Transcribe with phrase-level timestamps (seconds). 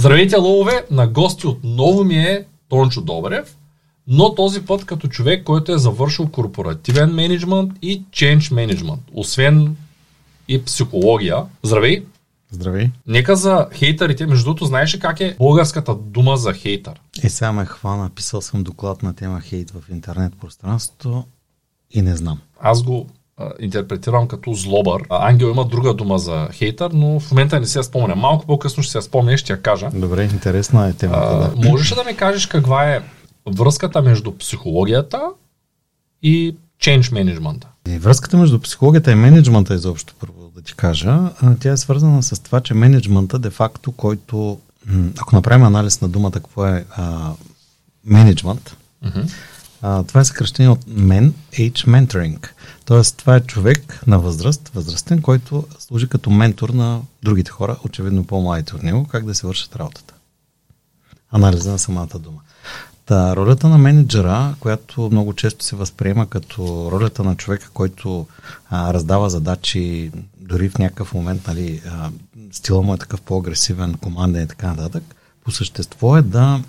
[0.00, 0.86] Здравейте, ловове!
[0.90, 3.56] На гости отново ми е Тончо Добрев,
[4.06, 9.76] но този път като човек, който е завършил корпоративен менеджмент и change менеджмент, освен
[10.48, 11.36] и психология.
[11.62, 12.04] Здравей!
[12.50, 12.90] Здравей!
[13.06, 17.00] Нека за хейтерите, между другото, знаеш ли как е българската дума за хейтър?
[17.22, 21.24] Е, сега ме хвана, писал съм доклад на тема хейт в интернет пространството
[21.90, 22.40] и не знам.
[22.60, 23.06] Аз го
[23.60, 25.02] интерпретирам като злобър.
[25.10, 28.16] Ангел има друга дума за хейтър, но в момента не се я спомня.
[28.16, 29.90] Малко по-късно ще се я спомня и ще я кажа.
[29.94, 31.52] Добре, интересна е темата.
[31.56, 31.68] Да.
[31.68, 33.00] можеш ли да ми кажеш каква е
[33.46, 35.22] връзката между психологията
[36.22, 37.66] и change менеджмента?
[37.88, 41.18] И връзката между психологията и менеджмента изобщо първо да ти кажа,
[41.60, 44.58] тя е свързана с това, че менеджмента де-факто, който,
[45.18, 47.32] ако направим анализ на думата какво е а,
[48.04, 49.32] менеджмент, Mm-hmm.
[49.82, 52.48] А, това е съкръщение от Men Age Mentoring.
[52.84, 58.24] Тоест, това е човек на възраст, възрастен, който служи като ментор на другите хора, очевидно
[58.24, 60.14] по-младите от него, как да се вършат работата.
[61.30, 62.40] Анализа на самата дума.
[63.06, 68.26] Та, ролята на менеджера, която много често се възприема като ролята на човека, който
[68.70, 70.10] а, раздава задачи,
[70.40, 72.10] дори в някакъв момент, нали, а,
[72.52, 75.02] стила му е такъв по-агресивен, команден и така нататък,
[75.44, 76.62] по същество е да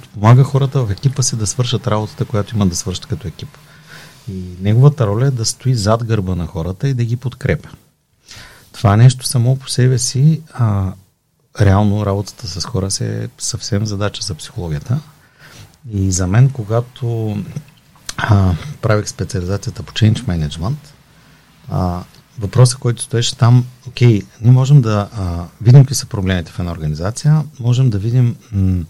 [0.00, 3.48] подпомага хората в екипа си да свършат работата, която има да свършат като екип.
[4.28, 7.68] И неговата роля е да стои зад гърба на хората и да ги подкрепя.
[8.72, 10.92] Това нещо само по себе си, а,
[11.60, 15.00] реално работата с хора се е съвсем задача за психологията.
[15.92, 17.38] И за мен, когато
[18.16, 20.76] а, правих специализацията по Change Management,
[21.70, 22.02] а,
[22.38, 26.72] въпросът, който стоеше там, окей, ние можем да а, видим какви са проблемите в една
[26.72, 28.84] организация, можем да видим м-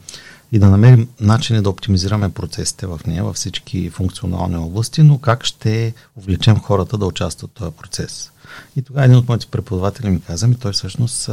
[0.53, 5.45] и да намерим начини да оптимизираме процесите в нея, във всички функционални области, но как
[5.45, 8.33] ще увлечем хората да участват в този процес.
[8.77, 11.31] И тогава един от моите преподаватели ми каза, ми той всъщност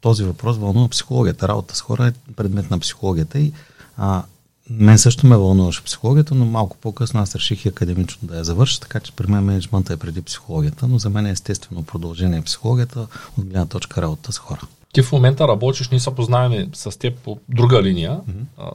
[0.00, 1.48] този въпрос вълнува психологията.
[1.48, 3.52] Работа с хора е предмет на психологията и
[3.96, 4.22] а,
[4.70, 8.80] мен също ме вълнуваше психологията, но малко по-късно аз реших и академично да я завърша,
[8.80, 13.00] така че при мен менеджмента е преди психологията, но за мен е естествено продължение психологията
[13.38, 14.60] от гледна точка работа с хора.
[14.94, 18.18] Ти в момента работиш, ние са познаваме с теб по друга линия.
[18.18, 18.70] Mm-hmm.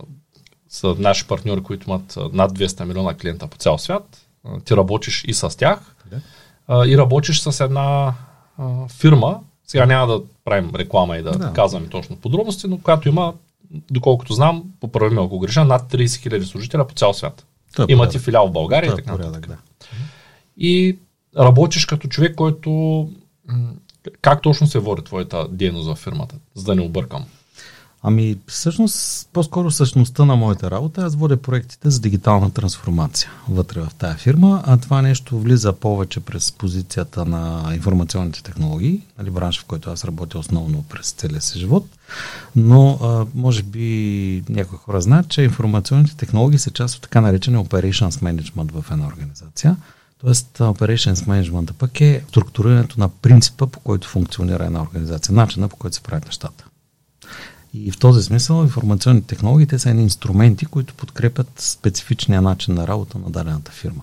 [0.69, 4.18] Са наши партньори, които имат над 200 милиона клиента по цял свят.
[4.66, 5.96] Ти работиш и с тях.
[6.68, 8.13] А, И работиш с една
[8.90, 9.40] фирма.
[9.68, 11.53] Сега няма да правим реклама и да, Да.
[11.53, 13.34] казваме точно подробности, но която има,
[13.91, 17.46] доколкото знам, поправи ме ако греша, над 30 хиляди служителя по цял свят.
[17.80, 19.31] Е Имат и филиал в България и е така нататък.
[19.31, 19.57] порядък, да.
[20.57, 20.97] И
[21.38, 22.69] работиш като човек, който...
[24.22, 27.26] Как точно се води твоята дейност в фирмата, за да не объркам?
[28.04, 33.90] Ами, всъщност, по-скоро същността на моята работа, аз водя проектите за дигитална трансформация вътре в
[33.98, 39.66] тая фирма, а това нещо влиза повече през позицията на информационните технологии, нали, бранш, в
[39.66, 41.86] който аз работя основно през целия си живот,
[42.56, 47.64] но а, може би някои хора знаят, че информационните технологии са част от така наречения
[47.64, 49.76] Operations Management в една организация.
[50.22, 55.75] Тоест, Operations Management пък е структурирането на принципа, по който функционира една организация, начина по
[55.75, 56.66] който се правят нещата.
[57.74, 62.88] И в този смисъл информационните технологии те са едни инструменти, които подкрепят специфичния начин на
[62.88, 64.02] работа на дадената фирма.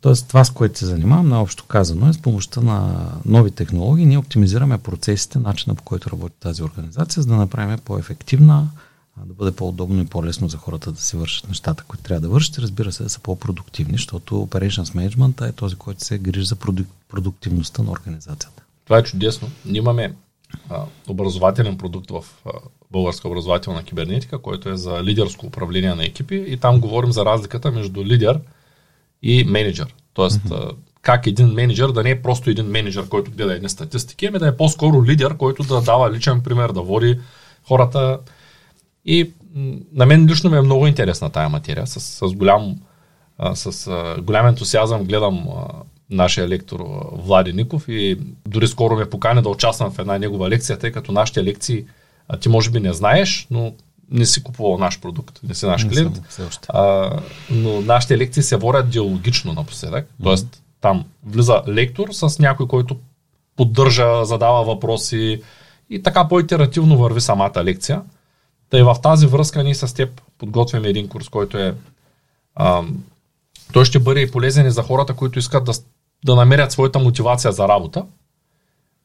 [0.00, 4.18] Тоест това, с което се занимавам, наобщо казано е с помощта на нови технологии, ние
[4.18, 8.68] оптимизираме процесите, начина по който работи тази организация, за да направим по-ефективна,
[9.24, 12.58] да бъде по-удобно и по-лесно за хората да си вършат нещата, които трябва да вършат
[12.58, 16.92] разбира се да са по-продуктивни, защото Operations Management е този, който се грижи за продук-
[17.08, 18.62] продуктивността на организацията.
[18.84, 19.50] Това е чудесно.
[19.64, 20.14] Ние имаме
[20.70, 22.50] а, образователен продукт в а,
[22.90, 27.70] българска образователна кибернетика, който е за лидерско управление на екипи и там говорим за разликата
[27.70, 28.40] между лидер
[29.22, 29.94] и менеджер.
[30.14, 30.70] Тоест, а,
[31.02, 34.48] как един менеджер да не е просто един менеджер, който гледа едни статистики, ами да
[34.48, 37.18] е по-скоро лидер, който да дава личен пример, да води
[37.68, 38.18] хората.
[39.06, 39.30] И
[39.92, 41.86] на мен лично ми е много интересна тая материя.
[41.86, 42.76] С, с голям
[43.54, 43.90] с
[44.22, 45.46] голям ентусиазъм гледам
[46.10, 48.18] нашия лектор Влади Ников и
[48.48, 51.84] дори скоро ме покани да участвам в една негова лекция, тъй като нашите лекции
[52.40, 53.72] ти може би не знаеш, но
[54.10, 56.20] не си купувал наш продукт, не си наш Не клиент.
[56.28, 56.48] съм.
[56.68, 57.10] А,
[57.50, 60.08] но нашите лекции се водят диалогично напоследък.
[60.22, 62.96] Тоест, там влиза лектор с някой, който
[63.56, 65.42] поддържа, задава въпроси
[65.90, 68.02] и така по-итеративно върви самата лекция.
[68.76, 71.74] Та и в тази връзка ние с теб подготвяме един курс, който е
[72.54, 73.04] ам,
[73.72, 75.72] той ще бъде и полезен и за хората, които искат да,
[76.24, 78.04] да намерят своята мотивация за работа.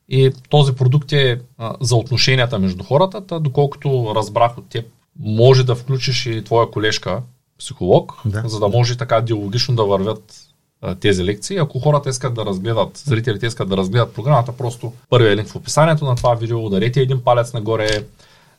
[0.09, 4.85] И този продукт е а, за отношенията между хората, та, доколкото разбрах от теб,
[5.19, 7.21] може да включиш и твоя колежка,
[7.59, 8.43] психолог, Да.
[8.45, 10.33] за да може така диалогично да вървят
[10.81, 11.57] а, тези лекции.
[11.57, 16.05] Ако хората искат да разгледат, зрителите искат да разгледат програмата, просто първият линк в описанието
[16.05, 18.05] на това видео, ударете един палец нагоре,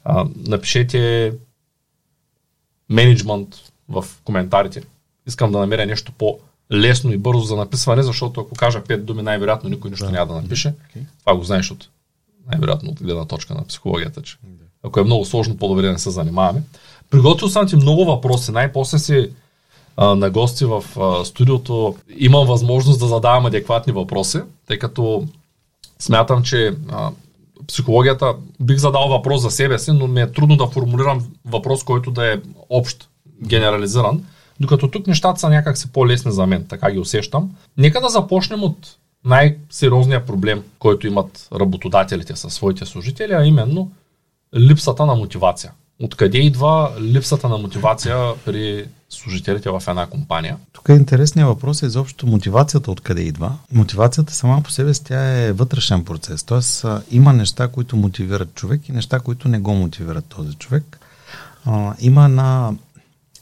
[0.05, 1.33] А, напишете
[2.89, 3.49] менеджмент
[3.89, 4.83] в коментарите.
[5.27, 9.71] Искам да намеря нещо по-лесно и бързо за написване, защото ако кажа пет думи, най-вероятно
[9.71, 10.13] никой нищо да.
[10.13, 10.69] няма да напише.
[10.69, 11.03] Okay.
[11.21, 11.89] Това го знаеш от
[12.51, 14.37] най-вероятно от гледна точка на психологията, че
[14.83, 16.63] ако е много сложно, по-добре да не се занимаваме.
[17.11, 18.53] Приготвил съм ти много въпроси.
[18.53, 19.31] Най-после си
[19.97, 25.27] а, на гости в а, студиото имам възможност да задавам адекватни въпроси, тъй като
[25.99, 27.11] смятам, че а,
[27.69, 32.11] психологията бих задал въпрос за себе си, но ми е трудно да формулирам въпрос, който
[32.11, 32.37] да е
[32.71, 33.09] общ,
[33.47, 34.25] генерализиран.
[34.61, 37.51] Докато тук нещата са някак си по-лесни за мен, така ги усещам.
[37.79, 43.91] Нека да започнем от най-сериозния проблем, който имат работодателите със своите служители, а именно
[44.57, 45.73] липсата на мотивация.
[46.03, 50.57] Откъде идва липсата на мотивация при служителите в една компания?
[50.73, 53.53] Тук е интересният въпрос е изобщо мотивацията откъде идва.
[53.73, 56.45] Мотивацията сама по себе си тя е вътрешен процес.
[56.45, 60.99] Тоест има неща, които мотивират човек и неща, които не го мотивират този човек.
[62.01, 62.73] Има една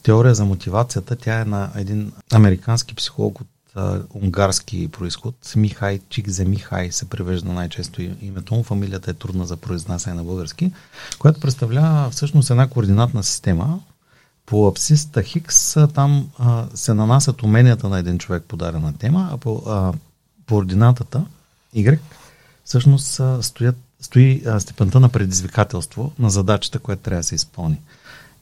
[0.03, 1.15] теория за мотивацията.
[1.15, 5.35] Тя е на един американски психолог от а, унгарски происход.
[5.55, 8.63] Михай Чикзе Михай се превежда най-често името му.
[8.63, 10.71] Фамилията е трудна за произнасяне на български,
[11.19, 13.79] която представлява всъщност една координатна система.
[14.45, 19.37] По абсиста Хикс там а, се нанасят уменията на един човек по дадена тема, а
[19.37, 19.93] по, а,
[20.45, 20.63] по
[21.75, 21.99] Y
[22.65, 27.77] всъщност а, стоят, стои а, степента на предизвикателство на задачата, която трябва да се изпълни.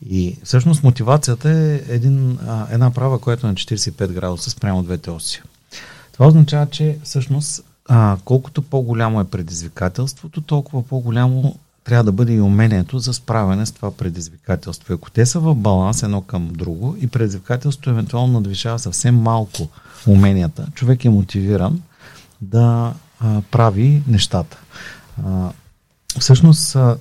[0.06, 5.12] И всъщност мотивацията е един, а, една права, която е на 45 градуса спрямо двете
[5.12, 5.42] оси.
[6.14, 12.42] Това означава, че всъщност а, колкото по-голямо е предизвикателството, толкова по-голямо трябва да бъде и
[12.42, 14.94] умението за справяне с това предизвикателство.
[14.94, 19.68] Ако те са в баланс едно към друго и предизвикателството евентуално надвишава съвсем малко
[20.08, 21.82] уменията, човек е мотивиран
[22.42, 24.58] да а, прави нещата.
[25.26, 25.52] А,
[26.20, 26.98] всъщност, а,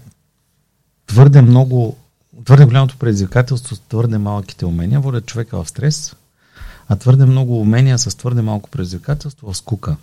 [1.06, 1.96] твърде много
[2.48, 6.16] твърде голямото предизвикателство с твърде малките умения водят човека в стрес,
[6.88, 9.96] а твърде много умения с твърде малко предизвикателство в скука.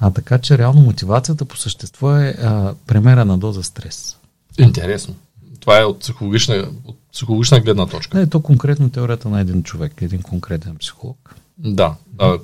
[0.00, 4.16] А така че реално мотивацията по същество е а, премерена доза стрес.
[4.58, 5.14] Интересно.
[5.60, 8.18] Това е от психологична, от психологична гледна точка.
[8.18, 11.34] Не, то конкретно теорията на един човек, един конкретен психолог.
[11.58, 11.94] Да.
[12.18, 12.38] А,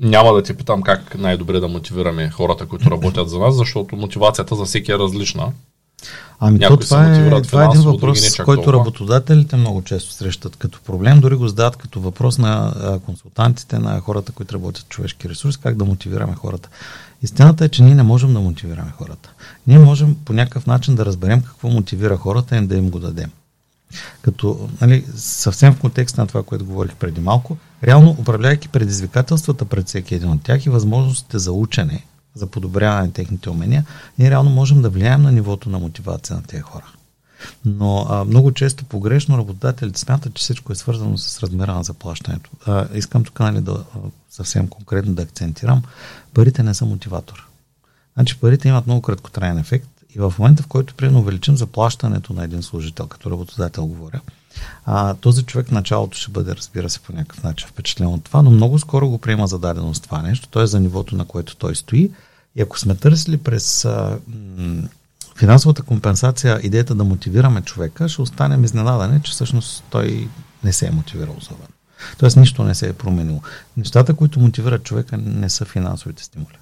[0.00, 4.56] няма да ти питам как най-добре да мотивираме хората, които работят за нас, защото мотивацията
[4.56, 5.52] за всеки е различна.
[6.40, 8.72] Ами то това, е, това е един въпрос, който толкова.
[8.72, 12.72] работодателите много често срещат като проблем, дори го задават като въпрос на
[13.06, 16.68] консултантите, на хората, които работят човешки ресурс, как да мотивираме хората.
[17.22, 19.30] Истината е, че ние не можем да мотивираме хората.
[19.66, 23.30] Ние можем по някакъв начин да разберем какво мотивира хората и да им го дадем.
[24.22, 29.88] Като нали, съвсем в контекст на това, което говорих преди малко, реално управлявайки предизвикателствата пред
[29.88, 33.86] всеки един от тях и възможностите за учене, за подобряване на техните умения,
[34.18, 36.86] ние реално можем да влияем на нивото на мотивация на тези хора.
[37.64, 42.50] Но а, много често погрешно работодателите смятат, че всичко е свързано с размера на заплащането.
[42.66, 43.84] А, искам тук нали, да
[44.30, 45.82] съвсем конкретно да акцентирам.
[46.34, 47.48] Парите не са мотиватор.
[48.14, 52.44] Значи парите имат много краткотраен ефект и в момента, в който примерно увеличим заплащането на
[52.44, 54.20] един служител, като работодател говоря,
[54.86, 58.42] а, този човек в началото ще бъде, разбира се, по някакъв начин впечатлен от това,
[58.42, 60.66] но много скоро го приема за даденост това нещо, т.е.
[60.66, 62.10] за нивото, на което той стои.
[62.56, 64.18] И ако сме търсили през а,
[64.56, 64.82] м-
[65.36, 70.28] финансовата компенсация идеята да мотивираме човека, ще останем изненадани, че всъщност той
[70.64, 71.68] не се е мотивирал особено.
[72.18, 73.40] Тоест нищо не се е променило.
[73.76, 76.58] Нещата, които мотивират човека, не са финансовите стимули.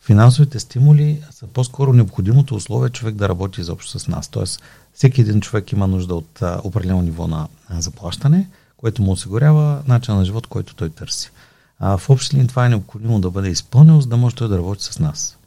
[0.00, 4.28] Финансовите стимули са по-скоро необходимото условие човек да работи изобщо с нас.
[4.28, 4.62] Тоест,
[4.94, 9.82] всеки един човек има нужда от а, определено ниво на а, заплащане, което му осигурява
[9.86, 11.30] начин на живот, който той търси.
[11.78, 14.58] А, в общи линии това е необходимо да бъде изпълнено, за да може той да
[14.58, 15.38] работи с нас.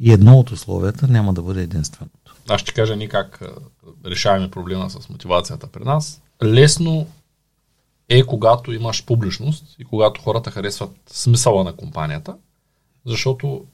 [0.00, 2.36] И едно от условията няма да бъде единственото.
[2.48, 3.42] Аз ще кажа ни как
[4.06, 6.22] решаваме проблема с мотивацията при нас.
[6.42, 7.06] Лесно
[8.08, 12.36] е когато имаш публичност и когато хората харесват смисъла на компанията,
[13.06, 13.64] защото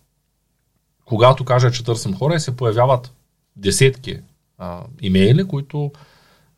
[1.05, 3.13] когато кажа, че търсим хора и се появяват
[3.57, 4.21] десетки
[4.59, 5.93] а, имейли, които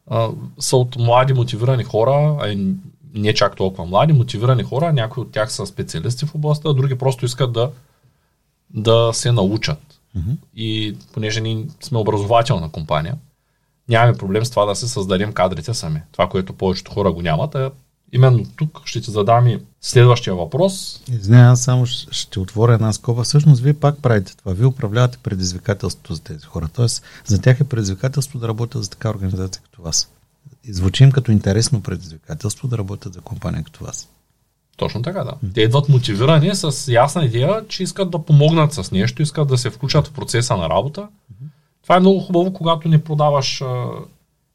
[0.07, 0.28] а,
[0.59, 2.57] са от млади мотивирани хора, а
[3.14, 6.99] не чак толкова млади, мотивирани хора, някои от тях са специалисти в областта, а други
[6.99, 7.71] просто искат да,
[8.71, 10.00] да се научат.
[10.19, 10.37] Mm-hmm.
[10.57, 13.14] И понеже ние сме образователна компания,
[13.88, 16.00] нямаме проблем с това да се създадем кадрите сами.
[16.12, 17.71] Това, което повечето хора го нямат, е
[18.12, 21.02] именно тук ще ти задам и следващия въпрос.
[21.09, 23.23] Извинявай, аз само ще отворя една скоба.
[23.23, 24.52] Всъщност, вие пак правите това.
[24.52, 26.69] Вие управлявате предизвикателството за тези хора.
[26.75, 30.12] Тоест, за тях е предизвикателство да работят за така организация като вас.
[30.64, 34.09] И звучим като интересно предизвикателство да работят за компания като вас.
[34.76, 35.33] Точно така, да.
[35.55, 39.71] Те идват мотивирани с ясна идея, че искат да помогнат с нещо, искат да се
[39.71, 41.09] включат в процеса на работа.
[41.83, 43.62] Това е много хубаво, когато не продаваш,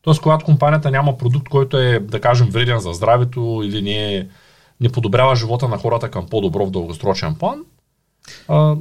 [0.05, 0.13] т.е.
[0.23, 4.27] когато компанията няма продукт, който е, да кажем, вреден за здравето или не, е,
[4.81, 7.59] не подобрява живота на хората към по-добро в дългосрочен план,
[8.47, 8.75] а,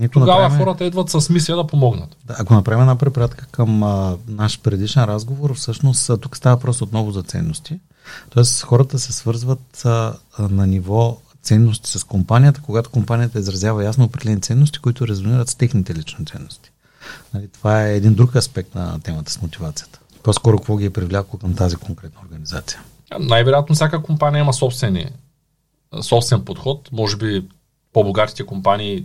[0.00, 2.16] и, тогава направим, хората идват с мисия да помогнат.
[2.24, 7.10] Да, ако направим една препратка към а, наш предишен разговор, всъщност тук става просто отново
[7.10, 7.80] за ценности.
[8.30, 14.04] Тоест хората се свързват а, а, на ниво ценности с компанията, когато компанията изразява ясно
[14.04, 16.70] определени ценности, които резонират с техните лични ценности.
[17.34, 20.00] Нали, това е един друг аспект на темата с мотивацията.
[20.26, 22.80] По-скоро какво ги е привлякло към тази конкретна организация?
[23.18, 25.10] Най-вероятно всяка компания има собствени,
[26.00, 26.88] собствен подход.
[26.92, 27.48] Може би
[27.92, 29.04] по-богатите компании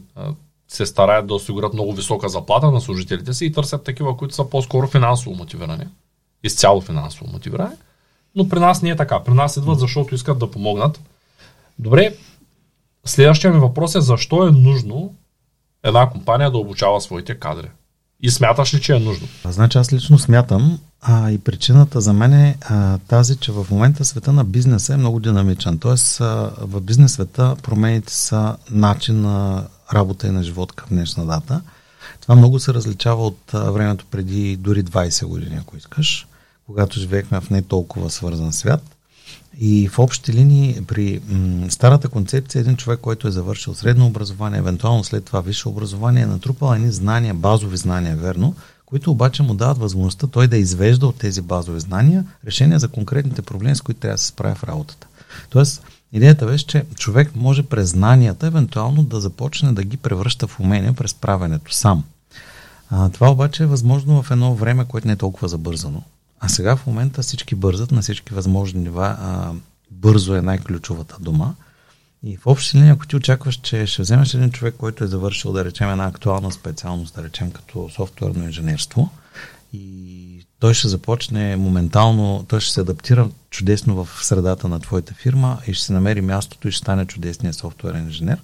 [0.67, 4.49] се стараят да осигурят много висока заплата на служителите си и търсят такива, които са
[4.49, 5.87] по-скоро финансово мотивирани.
[6.43, 7.75] Изцяло финансово мотивирани.
[8.35, 9.23] Но при нас не е така.
[9.23, 11.01] При нас идват, защото искат да помогнат.
[11.79, 12.15] Добре,
[13.05, 15.15] следващия ми въпрос е защо е нужно
[15.83, 17.69] една компания да обучава своите кадри?
[18.23, 19.27] И смяташ ли, че е нужно?
[19.45, 24.05] Значи аз лично смятам, а и причината за мен е а, тази, че в момента
[24.05, 25.79] света на бизнеса е много динамичен.
[25.79, 31.25] Тоест а, в бизнес света промените са начин на работа и на живот към днешна
[31.25, 31.61] дата.
[32.21, 36.27] Това много се различава от а, времето преди дори 20 години, ако искаш,
[36.65, 38.83] когато живеехме в не толкова свързан свят.
[39.60, 44.60] И в общи линии при м- старата концепция един човек, който е завършил средно образование,
[44.60, 48.55] евентуално след това висше образование, е натрупал едни знания, базови знания, верно,
[48.86, 53.41] които обаче му дават възможността той да извежда от тези базови знания решения за конкретните
[53.41, 55.08] проблеми, с които трябва да се справя в работата.
[55.50, 60.60] Тоест, идеята беше, че човек може през знанията евентуално да започне да ги превръща в
[60.60, 62.03] умения през правенето сам.
[62.89, 66.03] А, това обаче е възможно в едно време, което не е толкова забързано.
[66.41, 69.17] А сега в момента всички бързат на всички възможни нива.
[69.19, 69.53] А,
[69.91, 71.55] бързо е най-ключовата дума.
[72.24, 75.51] И в общи линии, ако ти очакваш, че ще вземеш един човек, който е завършил,
[75.51, 79.10] да речем, една актуална специалност, да речем, като софтуерно инженерство,
[79.74, 85.57] и той ще започне моментално, той ще се адаптира чудесно в средата на твоята фирма
[85.67, 88.41] и ще се намери мястото и ще стане чудесният софтуерен инженер,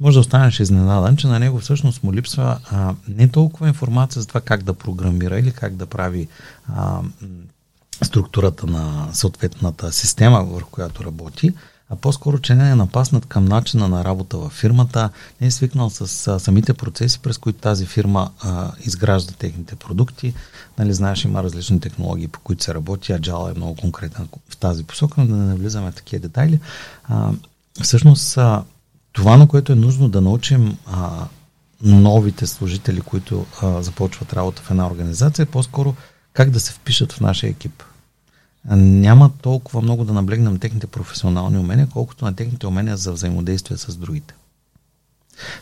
[0.00, 4.28] може да останеш изненадан, че на него всъщност му липсва а, не толкова информация за
[4.28, 6.28] това как да програмира или как да прави
[6.68, 7.00] а,
[8.02, 11.52] структурата на съответната система, върху която работи,
[11.90, 15.10] а по-скоро, че не е напаснат към начина на работа във фирмата,
[15.40, 20.34] не е свикнал с а, самите процеси, през които тази фирма а, изгражда техните продукти.
[20.78, 23.12] Нали, знаеш, има различни технологии, по които се работи.
[23.12, 26.60] Agile е много конкретен в тази посока, но да не навлизаме в такива детайли.
[27.04, 27.30] А,
[27.82, 28.64] всъщност, а,
[29.16, 31.26] това, на което е нужно да научим а,
[31.82, 35.94] новите служители, които а, започват работа в една организация, е по-скоро
[36.32, 37.82] как да се впишат в нашия екип
[38.74, 43.76] няма толкова много да наблегнем на техните професионални умения, колкото на техните умения за взаимодействие
[43.76, 44.34] с другите.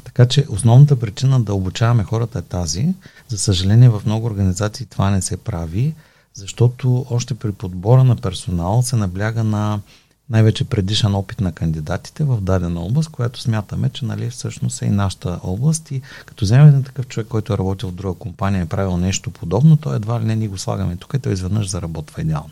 [0.04, 2.94] Така че основната причина да обучаваме хората е тази.
[3.28, 5.94] За съжаление в много организации това не се прави,
[6.34, 9.80] защото още при подбора на персонал се набляга на
[10.30, 14.90] най-вече предишен опит на кандидатите в дадена област, която смятаме, че нали, всъщност е и
[14.90, 15.90] нашата област.
[15.90, 18.96] И като вземем един такъв човек, който е работил в друга компания и е правил
[18.96, 22.50] нещо подобно, то едва ли не ни го слагаме тук и той изведнъж заработва идеално.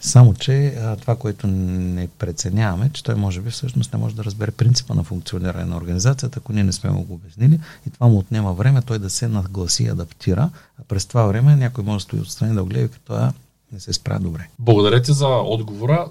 [0.00, 4.24] Само, че а, това, което не преценяваме, че той може би всъщност не може да
[4.24, 8.06] разбере принципа на функциониране на организацията, ако ние не сме му го обяснили и това
[8.06, 11.96] му отнема време той да се нагласи и адаптира, а през това време някой може
[11.96, 13.32] да стои отстрани да го гледа, като
[13.72, 14.48] не се справя добре.
[14.58, 16.06] Благодаря ти за отговора.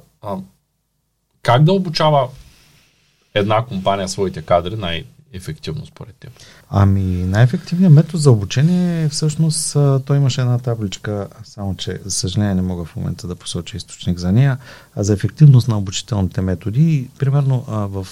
[1.46, 2.28] Как да обучава
[3.34, 6.32] една компания своите кадри най- ефективно според теб?
[6.70, 9.74] Ами, най-ефективният метод за обучение е всъщност,
[10.06, 14.18] той имаше една табличка, само че, за съжаление, не мога в момента да посоча източник
[14.18, 14.58] за нея,
[14.96, 17.10] а за ефективност на обучителните методи.
[17.20, 18.08] Примерно, в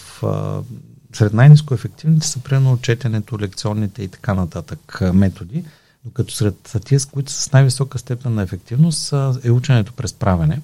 [1.14, 5.64] сред най-низко ефективните са примерно четенето, лекционните и така нататък методи,
[6.06, 9.14] докато сред тия, които са с най-висока степен на ефективност,
[9.44, 10.62] е ученето през правене,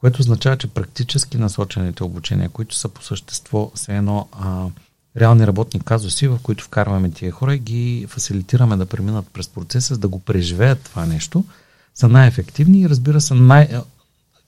[0.00, 4.66] което означава, че практически насочените обучения, които са по същество все едно а,
[5.16, 9.98] реални работни казуси, в които вкарваме тия хора и ги фасилитираме да преминат през процеса,
[9.98, 11.44] да го преживеят това нещо,
[11.94, 13.68] са най-ефективни и разбира се, най-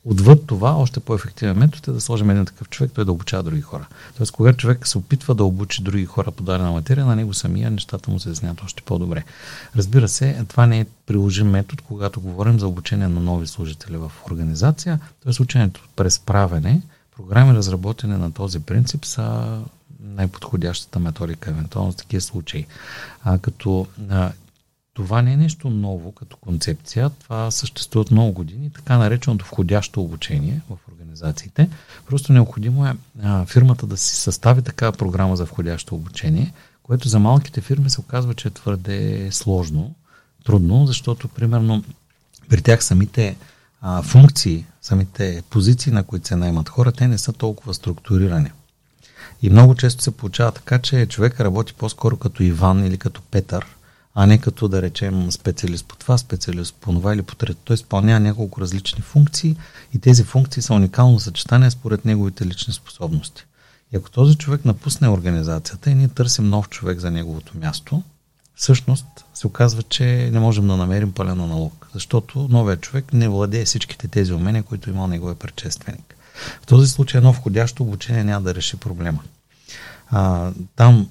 [0.04, 3.60] отвъд това, още по-ефективен метод е да сложим един такъв човек, той да обучава други
[3.60, 3.86] хора.
[4.16, 7.70] Тоест, когато човек се опитва да обучи други хора по дадена материя, на него самия
[7.70, 9.24] нещата му се изяснят още по-добре.
[9.76, 14.12] Разбира се, това не е приложим метод, когато говорим за обучение на нови служители в
[14.30, 15.00] организация.
[15.22, 16.82] Тоест, ученето през правене,
[17.16, 19.58] програми разработени на този принцип са
[20.00, 22.66] най-подходящата методика, евентуално в такива случаи.
[23.24, 24.32] А, като а,
[24.94, 30.60] това не е нещо ново като концепция, това съществува много години, така нареченото входящо обучение
[30.70, 31.68] в организациите.
[32.06, 37.18] Просто необходимо е а, фирмата да си състави такава програма за входящо обучение, което за
[37.18, 39.94] малките фирми се оказва, че е твърде сложно,
[40.44, 41.84] трудно, защото примерно
[42.48, 43.36] при тях самите
[43.80, 48.50] а, функции, самите позиции, на които се наймат хора, те не са толкова структурирани.
[49.42, 53.66] И много често се получава така, че човек работи по-скоро като Иван или като Петър,
[54.14, 57.60] а не като да речем специалист по това, специалист по това или по трето.
[57.64, 59.56] Той изпълнява няколко различни функции
[59.94, 63.44] и тези функции са уникално съчетание според неговите лични способности.
[63.92, 68.02] И ако този човек напусне организацията и ние търсим нов човек за неговото място,
[68.54, 73.64] всъщност се оказва, че не можем да намерим пълен аналог, защото новият човек не владее
[73.64, 76.16] всичките тези умения, които имал неговия предшественик.
[76.62, 79.22] В този случай едно входящо обучение няма да реши проблема.
[80.10, 81.08] А, там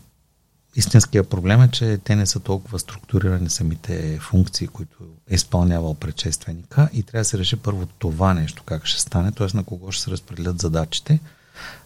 [0.76, 4.98] истинският проблем е, че те не са толкова структурирани самите функции, които
[5.30, 9.48] е изпълнявал предшественика и трябва да се реши първо това нещо, как ще стане, т.е.
[9.54, 11.20] на кого ще се разпределят задачите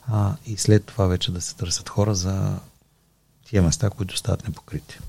[0.08, 2.60] а, и след това вече да се търсят хора за
[3.46, 5.00] тия места, които стават непокрити.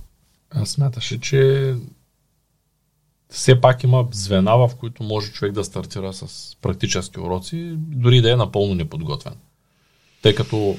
[0.51, 1.75] Аз смяташе, че
[3.31, 8.33] все пак има звена, в които може човек да стартира с практически уроци, дори да
[8.33, 9.35] е напълно неподготвен.
[10.23, 10.77] Тъй като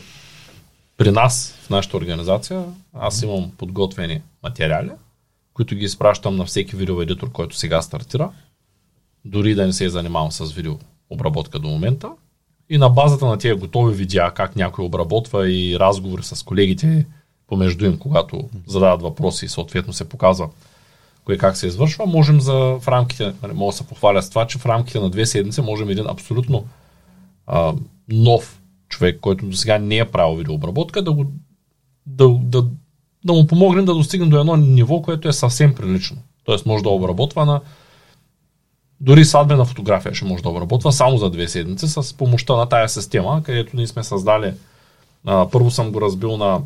[0.97, 2.63] при нас, в нашата организация,
[2.93, 4.91] аз имам подготвени материали,
[5.53, 8.29] които ги изпращам на всеки видеоедитор, който сега стартира,
[9.25, 12.09] дори да не се е занимавам с видеообработка до момента.
[12.69, 17.05] И на базата на тези готови видеа, как някой обработва и разговори с колегите
[17.47, 20.49] помежду им, когато задават въпроси и съответно се показва
[21.25, 24.47] кое как се извършва, можем за в рамките, нали, мога да се похваля с това,
[24.47, 26.65] че в рамките на две седмици можем един абсолютно
[27.47, 27.73] а,
[28.09, 28.56] нов
[28.89, 31.25] човек, който до сега не е правил видеообработка, да, го,
[32.05, 32.65] да, да,
[33.25, 36.17] да му помогнем да достигне до едно ниво, което е съвсем прилично.
[36.43, 37.61] Тоест може да обработва на
[38.99, 42.89] дори сватбена фотография ще може да обработва само за две седмици с помощта на тая
[42.89, 44.53] система, където ние сме създали
[45.25, 46.61] а, първо съм го разбил на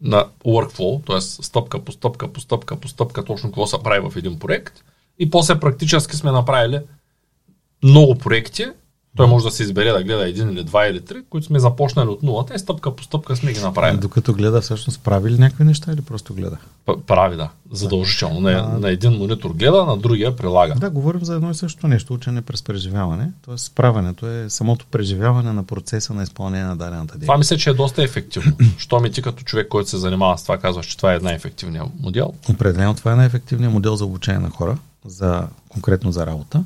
[0.00, 1.20] на workflow, т.е.
[1.20, 4.84] стъпка по стъпка по стъпка по стъпка точно какво се прави в един проект
[5.18, 6.80] и после практически сме направили
[7.82, 8.66] много проекти,
[9.16, 12.08] той може да се избере да гледа един или два или три, които сме започнали
[12.08, 14.00] от нулата и стъпка по стъпка сме ги направили.
[14.00, 16.56] Докато гледа, всъщност прави ли някакви неща или просто гледа?
[16.86, 17.50] П- прави, да.
[17.72, 18.40] Задължително.
[18.40, 18.78] На, а...
[18.78, 20.74] на един монитор гледа, на другия прилага.
[20.74, 23.30] Да, говорим за едно и също нещо, учене през преживяване.
[23.44, 27.26] Тоест, справянето е самото преживяване на процеса на изпълнение на дадената дейност.
[27.26, 28.52] Това мисля, че е доста ефективно.
[28.78, 31.88] Що ми ти като човек, който се занимава с това, казваш, че това е най-ефективният
[32.00, 32.32] модел?
[32.50, 36.64] Определено това е най-ефективният модел за обучение на хора, за, конкретно за работа.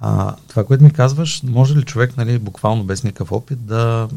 [0.00, 4.08] А, това, което ми казваш, може ли човек, нали, буквално без никакъв опит, да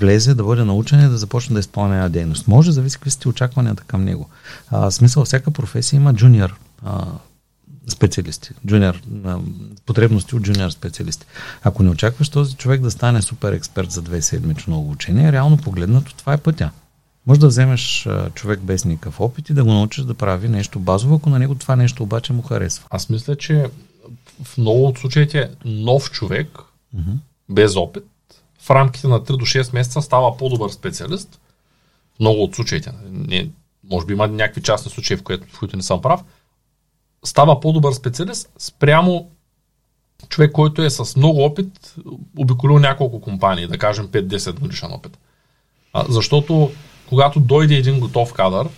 [0.00, 2.48] влезе, да бъде научен и да започне да изпълнява дейност?
[2.48, 4.28] Може, зависи какви сте очакванията към него.
[4.70, 6.58] А, смисъл, всяка професия има джуниор
[7.88, 9.00] специалисти, джуниор,
[9.86, 11.26] потребности от джуниор специалисти.
[11.62, 16.14] Ако не очакваш този човек да стане супер експерт за две седмично обучение, реално погледнато
[16.14, 16.70] това е пътя.
[17.26, 21.14] Може да вземеш човек без никакъв опит и да го научиш да прави нещо базово,
[21.14, 22.86] ако на него това нещо обаче му харесва.
[22.90, 23.66] Аз мисля, че
[24.42, 26.58] в много от случаите нов човек,
[26.96, 27.16] mm-hmm.
[27.48, 28.04] без опит,
[28.58, 31.40] в рамките на 3 до 6 месеца става по-добър специалист.
[32.16, 32.92] В много от случаите.
[33.10, 33.50] Не,
[33.90, 36.20] може би има някакви частни случаи, в, които, в които не съм прав.
[37.24, 39.30] Става по-добър специалист спрямо
[40.28, 41.94] човек, който е с много опит,
[42.38, 45.18] обиколил няколко компании, да кажем 5-10 годишен опит.
[45.92, 46.72] А, защото
[47.08, 48.68] когато дойде един готов кадър,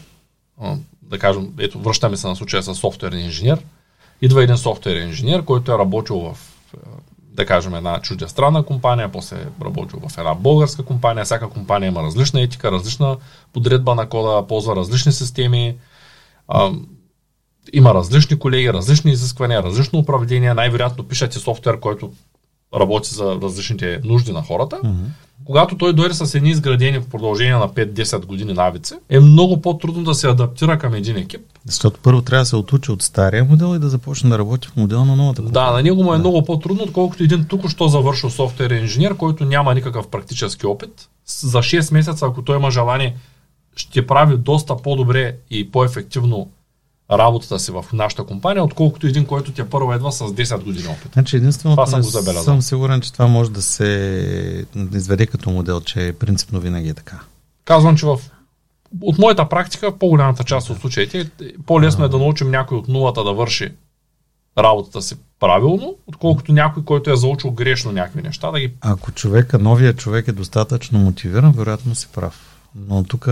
[1.03, 3.65] да кажем, ето, връщаме се на случая с софтуерен инженер,
[4.23, 6.37] Идва един софтуер инженер, който е работил в,
[6.75, 6.79] е,
[7.33, 11.25] да кажем, една чуждестранна компания, после е работил в една българска компания.
[11.25, 13.17] Всяка компания има различна етика, различна
[13.53, 15.77] подредба на кода, ползва различни системи.
[16.49, 16.71] А,
[17.73, 20.55] има различни колеги, различни изисквания, различно управление.
[20.55, 22.13] Най-вероятно пишете софтуер, който
[22.75, 24.77] работи за различните нужди на хората.
[24.77, 25.26] Mm-hmm.
[25.47, 30.05] Когато той дойде с едни изградени в продължение на 5-10 години навици, е много по-трудно
[30.05, 31.41] да се адаптира към един екип.
[31.65, 34.77] Защото първо трябва да се отучи от стария модел и да започне да работи в
[34.77, 35.67] модела на новата компания.
[35.67, 36.19] Да, на него му е да.
[36.19, 41.09] много по-трудно, отколкото един тук що завършил софтуерен инженер, който няма никакъв практически опит.
[41.27, 43.17] За 6 месеца, ако той има желание,
[43.77, 46.49] ще прави доста по-добре и по-ефективно
[47.11, 51.13] работата си в нашата компания, отколкото един, който тя първо едва с 10 години опит.
[51.13, 52.43] Значи единствено това съм, го забелязал.
[52.43, 57.21] съм сигурен, че това може да се изведе като модел, че принципно винаги е така.
[57.65, 58.21] Казвам, че в
[59.01, 61.31] от моята практика, в по-голямата част от случаите,
[61.67, 63.73] по-лесно е да научим някой от нулата да върши
[64.59, 68.51] работата си правилно, отколкото някой, който е заучил грешно някакви неща.
[68.51, 68.73] Да ги...
[68.81, 72.56] Ако човека, новия човек е достатъчно мотивиран, вероятно си прав.
[72.77, 73.29] Но тук,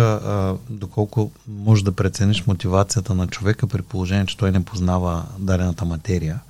[0.71, 6.41] доколко можеш да прецениш мотивацията на човека при положение, че той не познава дадената материя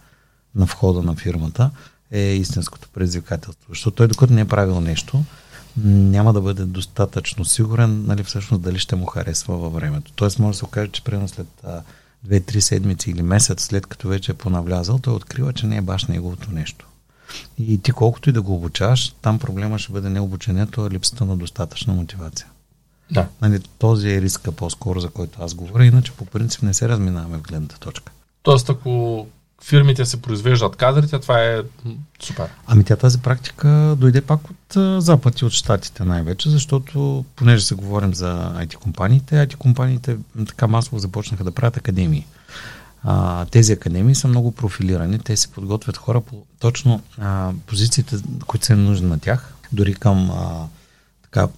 [0.55, 1.71] на входа на фирмата,
[2.11, 3.67] е истинското предизвикателство.
[3.69, 5.25] Защото той, докато не е правил нещо,
[5.85, 10.13] няма да бъде достатъчно сигурен, нали, всъщност дали ще му харесва във времето.
[10.13, 11.83] Тоест може да се окаже, че примерно след а,
[12.25, 16.05] две-три седмици или месец след като вече е понавлязал, той открива, че не е баш
[16.05, 16.87] неговото нещо.
[17.59, 21.25] И ти колкото и да го обучаваш, там проблема ще бъде не обучението, а липсата
[21.25, 22.47] на достатъчна мотивация.
[23.11, 23.27] Да.
[23.43, 27.39] Нали, този е риска по-скоро, за който аз говоря, иначе по принцип не се разминаваме
[27.39, 28.13] в гледната точка.
[28.43, 29.27] Тоест, ако
[29.65, 31.63] фирмите се произвеждат кадрите, това е
[32.21, 32.49] супер.
[32.67, 37.75] Ами тя тази практика дойде пак от Запад и от Штатите най-вече, защото понеже се
[37.75, 42.27] говорим за IT компаниите, IT компаниите така масово започнаха да правят академии.
[43.03, 48.67] А, тези академии са много профилирани, те се подготвят хора по точно а, позициите, които
[48.67, 50.67] са нужни на тях, дори към а,
[51.23, 51.49] така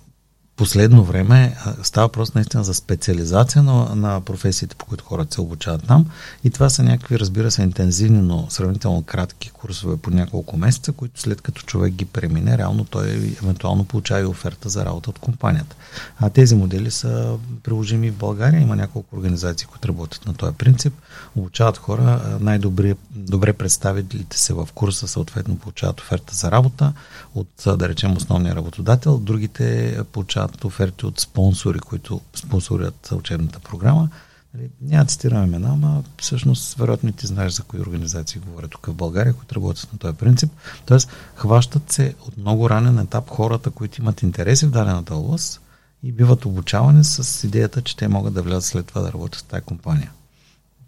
[0.56, 5.86] последно време става просто наистина за специализация на, на професиите, по които хората се обучават
[5.86, 6.06] там.
[6.44, 11.20] И това са някакви, разбира се, интензивни, но сравнително кратки курсове по няколко месеца, които
[11.20, 13.08] след като човек ги премине, реално той
[13.42, 15.76] евентуално получава и оферта за работа от компанията.
[16.20, 18.60] А тези модели са приложими в България.
[18.60, 20.94] Има няколко организации, които работят на този принцип.
[21.36, 26.92] Обучават хора, най-добре добре представителите се в курса съответно получават оферта за работа
[27.34, 29.18] от, да речем, основния работодател.
[29.18, 34.08] Другите получават оферти от спонсори, които спонсорят учебната програма.
[34.54, 38.86] Нали, няма да цитирам имена, ама всъщност вероятно ти знаеш за кои организации говоря тук
[38.86, 40.52] в България, които работят на този принцип.
[40.86, 45.60] Тоест, хващат се от много ранен етап хората, които имат интереси в дадената област
[46.02, 49.44] и биват обучавани с идеята, че те могат да влязат след това да работят в
[49.44, 50.10] тази компания.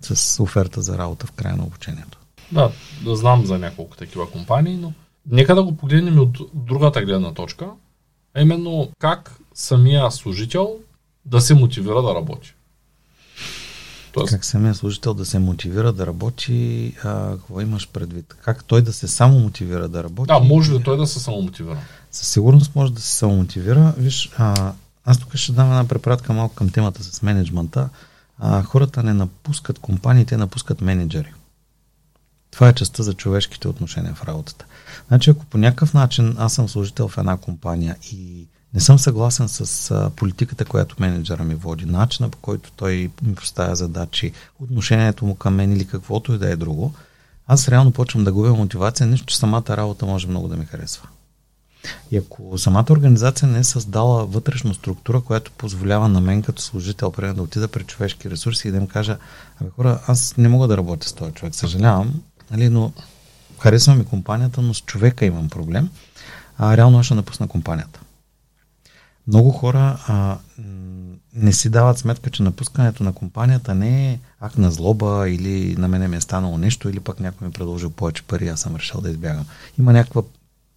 [0.01, 2.19] С оферта за работа в края на обучението.
[2.53, 2.73] Да,
[3.05, 4.93] да знам за няколко такива компании, но
[5.31, 7.71] нека да го погледнем от другата гледна точка,
[8.35, 10.77] а именно как самия служител
[11.25, 12.55] да се мотивира да работи.
[14.13, 14.33] Тоест...
[14.33, 18.37] Как самия служител да се мотивира да работи, а, какво имаш предвид?
[18.43, 20.29] Как той да се само мотивира да работи?
[20.29, 21.79] Да, може ли той да се само мотивира?
[22.11, 23.95] Със сигурност може да се само мотивира.
[23.99, 24.73] Виж, а,
[25.05, 27.89] аз тук ще дам една препратка малко към темата с менеджмента.
[28.39, 31.33] А, хората не напускат компаниите, напускат менеджери.
[32.51, 34.65] Това е частта за човешките отношения в работата.
[35.09, 39.49] Значи, ако по някакъв начин аз съм служител в една компания и не съм съгласен
[39.49, 45.27] с а, политиката, която менеджера ми води, начина по който той ми поставя задачи, отношението
[45.27, 46.95] му към мен или каквото и да е друго,
[47.47, 51.09] аз реално почвам да губя мотивация, нещо, че самата работа може много да ми харесва.
[52.11, 57.13] И ако самата организация не е създала вътрешна структура, която позволява на мен като служител,
[57.13, 59.19] примерно да отида пред човешки ресурси и да им кажа,
[59.61, 62.93] абе хора, аз не мога да работя с този човек, съжалявам, нали, но
[63.59, 65.91] харесвам ми компанията, но с човека имам проблем,
[66.59, 68.01] а реално ще напусна компанията.
[69.27, 70.39] Много хора а,
[71.35, 75.89] не си дават сметка, че напускането на компанията не е акт на злоба или на
[75.89, 78.77] мене ми е станало нещо, или пък някой ми е предложил повече пари, аз съм
[78.77, 79.45] решил да избягам.
[79.79, 80.23] Има някаква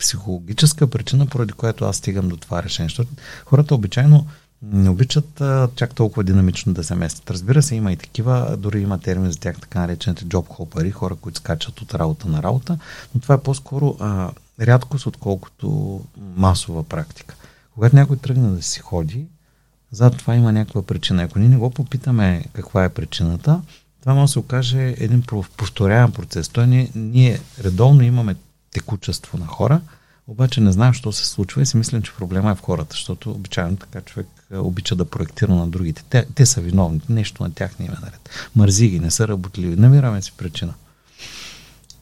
[0.01, 2.89] психологическа причина, поради която аз стигам до това решение.
[2.89, 3.11] Защото
[3.45, 4.27] хората обичайно
[4.63, 7.31] не обичат а, чак толкова динамично да се местят.
[7.31, 11.15] Разбира се, има и такива, дори има термин за тях, така наречените джоб хопари, хора,
[11.15, 12.77] които скачат от работа на работа,
[13.15, 15.99] но това е по-скоро а, рядкост, отколкото
[16.35, 17.35] масова практика.
[17.73, 19.25] Когато някой тръгне да си ходи,
[19.91, 21.23] зад това има някаква причина.
[21.23, 23.61] Ако ние не го попитаме каква е причината,
[23.99, 25.23] това може да се окаже един
[25.57, 26.49] повторяем процес.
[26.49, 28.35] Той ние, ние редовно имаме
[28.71, 29.81] текучество на хора,
[30.27, 33.31] обаче не знаем, що се случва и си мислим, че проблема е в хората, защото
[33.31, 36.03] обичайно така човек обича да проектира на другите.
[36.09, 38.29] Те, те са виновни, нещо на тях не има наред.
[38.55, 39.75] Мързи ги, не са работливи.
[39.75, 40.73] Намираме си причина.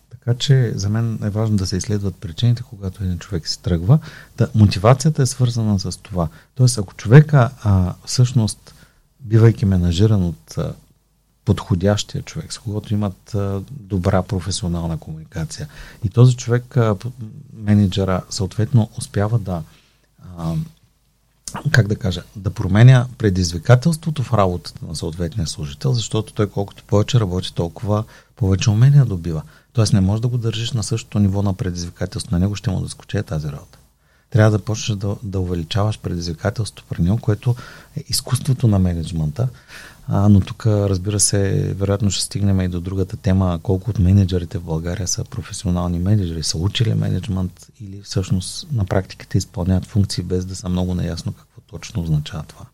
[0.09, 3.99] Така че за мен е важно да се изследват причините, когато един човек си тръгва.
[4.37, 6.27] Да, мотивацията е свързана с това.
[6.55, 8.75] Тоест, ако човека а, всъщност,
[9.19, 10.73] бивайки менажиран от а,
[11.49, 13.35] подходящия човек, с когото имат
[13.69, 15.67] добра професионална комуникация,
[16.03, 16.77] и този човек,
[17.53, 19.63] менеджера, съответно успява да
[21.71, 27.19] как да кажа, да променя предизвикателството в работата на съответния служител, защото той колкото повече
[27.19, 28.03] работи, толкова
[28.35, 29.41] повече умения добива.
[29.73, 32.35] Тоест не можеш да го държиш на същото ниво на предизвикателство.
[32.35, 33.77] На него ще му да скоче тази работа.
[34.29, 37.55] Трябва да почнеш да, да увеличаваш предизвикателството при него, което
[37.97, 39.47] е изкуството на менеджмента.
[40.11, 44.57] А, но тук, разбира се, вероятно ще стигнем и до другата тема, колко от менеджерите
[44.57, 50.45] в България са професионални менеджери, са учили менеджмент или всъщност на практиката изпълняват функции без
[50.45, 52.65] да са много наясно какво точно означава това.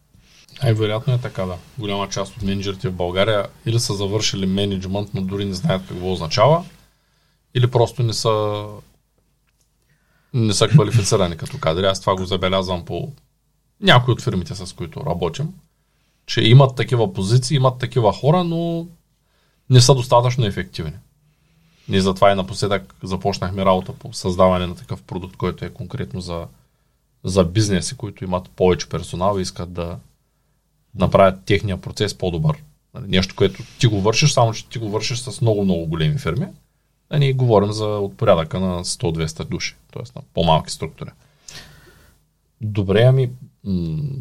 [0.63, 1.57] Най-вероятно е така, да.
[1.77, 6.11] Голяма част от менеджерите в България или са завършили менеджмент, но дори не знаят какво
[6.11, 6.65] означава,
[7.55, 8.63] или просто не са
[10.33, 11.85] не са квалифицирани като кадри.
[11.85, 13.11] Аз това го забелязвам по
[13.81, 15.53] някои от фирмите, с които работим,
[16.25, 18.87] че имат такива позиции, имат такива хора, но
[19.69, 20.93] не са достатъчно ефективни.
[21.89, 26.47] Ние затова и напоследък започнахме работа по създаване на такъв продукт, който е конкретно за,
[27.23, 29.97] за бизнеси, които имат повече персонал и искат да
[30.95, 32.57] направят техния процес по-добър
[32.95, 36.47] Нали, нещо, което ти го вършиш, само че ти го вършиш с много-много големи фирми.
[37.09, 40.03] А ние говорим за от порядъка на 100-200 души, т.е.
[40.15, 41.09] на по-малки структури.
[42.61, 43.29] Добре, ами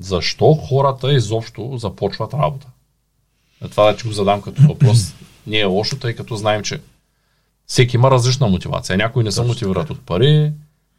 [0.00, 2.66] защо хората изобщо започват работа?
[3.64, 5.14] Е, това да ти го задам като въпрос
[5.46, 6.80] не е лошо, тъй като знаем, че
[7.66, 8.96] всеки има различна мотивация.
[8.96, 10.52] Някои не се мотивират от пари,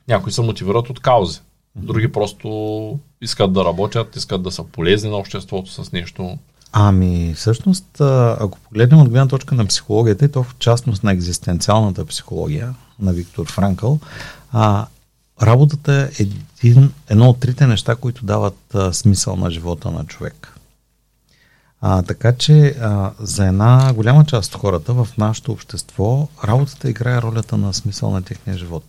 [0.08, 1.39] някои се мотивират от каузи.
[1.76, 6.38] Други просто искат да работят, искат да са полезни на обществото с нещо.
[6.71, 8.02] Ами, всъщност,
[8.39, 13.13] ако погледнем от гледна точка на психологията, и то в частност на екзистенциалната психология на
[13.13, 14.00] Виктор Франкъл,
[14.52, 14.88] а,
[15.41, 16.26] работата е
[17.10, 20.58] едно от трите неща, които дават а, смисъл на живота на човек.
[21.82, 27.21] А, така че а, за една голяма част от хората в нашето общество работата играе
[27.21, 28.84] ролята на смисъл на техния живот.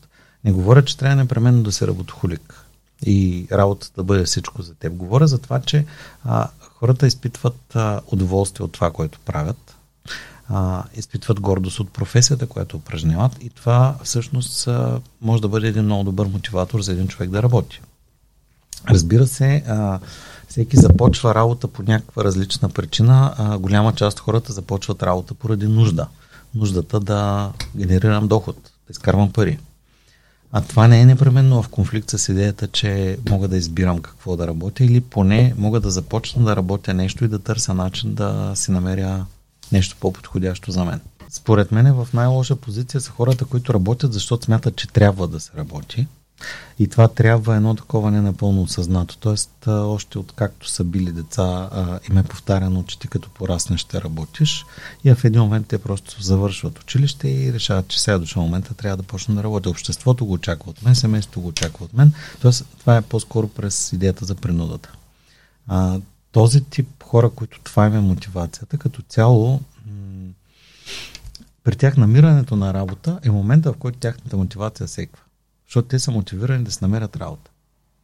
[0.44, 2.66] Не говоря, че трябва непременно да се работохолик
[3.06, 4.92] и работата да бъде всичко за теб.
[4.92, 5.84] Говоря за това, че
[6.24, 9.76] а, хората изпитват а, удоволствие от това, което правят,
[10.48, 15.84] а, изпитват гордост от професията, която упражняват и това всъщност а, може да бъде един
[15.84, 17.80] много добър мотиватор за един човек да работи.
[18.90, 19.98] Разбира се, а,
[20.48, 23.34] всеки започва работа по някаква различна причина.
[23.38, 26.06] А, голяма част от хората започват работа поради нужда.
[26.54, 29.58] Нуждата да генерирам доход, да изкарвам пари.
[30.52, 34.46] А това не е непременно в конфликт с идеята, че мога да избирам какво да
[34.46, 38.70] работя или поне мога да започна да работя нещо и да търся начин да си
[38.70, 39.26] намеря
[39.72, 41.00] нещо по-подходящо за мен.
[41.30, 45.50] Според мен в най-лоша позиция са хората, които работят, защото смятат, че трябва да се
[45.56, 46.06] работи
[46.78, 49.18] и това трябва едно такова не напълно осъзнато.
[49.18, 51.70] Тоест, още откакто са били деца,
[52.10, 54.64] им е повтаряно, че ти като пораснеш ще работиш
[55.04, 58.96] и в един момент те просто завършват училище и решават, че сега дошъл момента трябва
[58.96, 59.70] да почна да работя.
[59.70, 62.12] Обществото го очаква от мен, семейството го очаква от мен.
[62.40, 64.92] Тоест, това е по-скоро през идеята за принудата.
[66.36, 69.60] Този тип хора, които това им е мотивацията, като цяло
[71.64, 75.22] при тях намирането на работа е момента, в който тяхната мотивация секва.
[75.66, 77.50] Защото те са мотивирани да се намерят работа.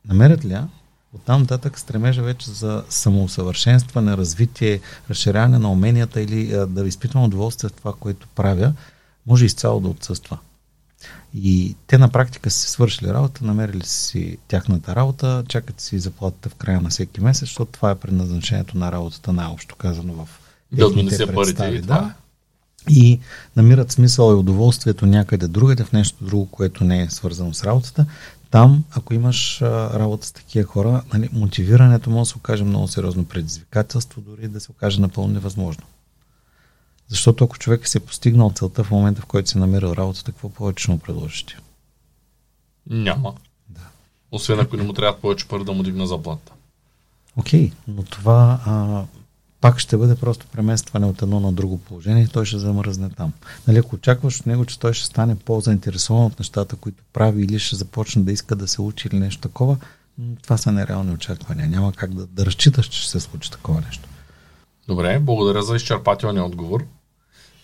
[0.08, 0.68] Намерят ли я?
[1.12, 7.72] Оттам нататък стремежа вече за самоусъвършенстване, развитие, разширяване на уменията или да изпитвам удоволствие в
[7.72, 8.74] това, което правя,
[9.26, 10.38] може изцяло да отсъства.
[11.34, 16.54] И те на практика си свършили работа, намерили си тяхната работа, чакат си заплатата в
[16.54, 20.28] края на всеки месец, защото това е предназначението на работата, най-общо казано в
[20.72, 22.14] да донесе парите и да.
[22.88, 23.20] и
[23.56, 28.06] намират смисъл и удоволствието някъде другаде, в нещо друго, което не е свързано с работата,
[28.50, 32.88] там, ако имаш а, работа с такива хора, нали, мотивирането може да се окаже много
[32.88, 35.84] сериозно предизвикателство, дори да се окаже напълно невъзможно.
[37.08, 40.48] Защото ако човек се е постигнал целта в момента, в който се намира работата, какво
[40.48, 41.54] повече му предложиш ти?
[42.90, 43.34] Няма.
[43.68, 43.80] Да.
[44.32, 46.52] Освен ако не му трябва повече пари да му дигна заплата.
[47.36, 49.04] Окей, okay, но това а,
[49.60, 53.32] пак ще бъде просто преместване от едно на друго положение и той ще замръзне там.
[53.68, 57.58] Нали, ако очакваш от него, че той ще стане по-заинтересован от нещата, които прави или
[57.58, 59.76] ще започне да иска да се учи или нещо такова,
[60.42, 61.68] това са нереални очаквания.
[61.68, 64.08] Няма как да, да разчиташ, че ще се случи такова нещо.
[64.92, 66.84] Добре, благодаря за изчерпателния отговор.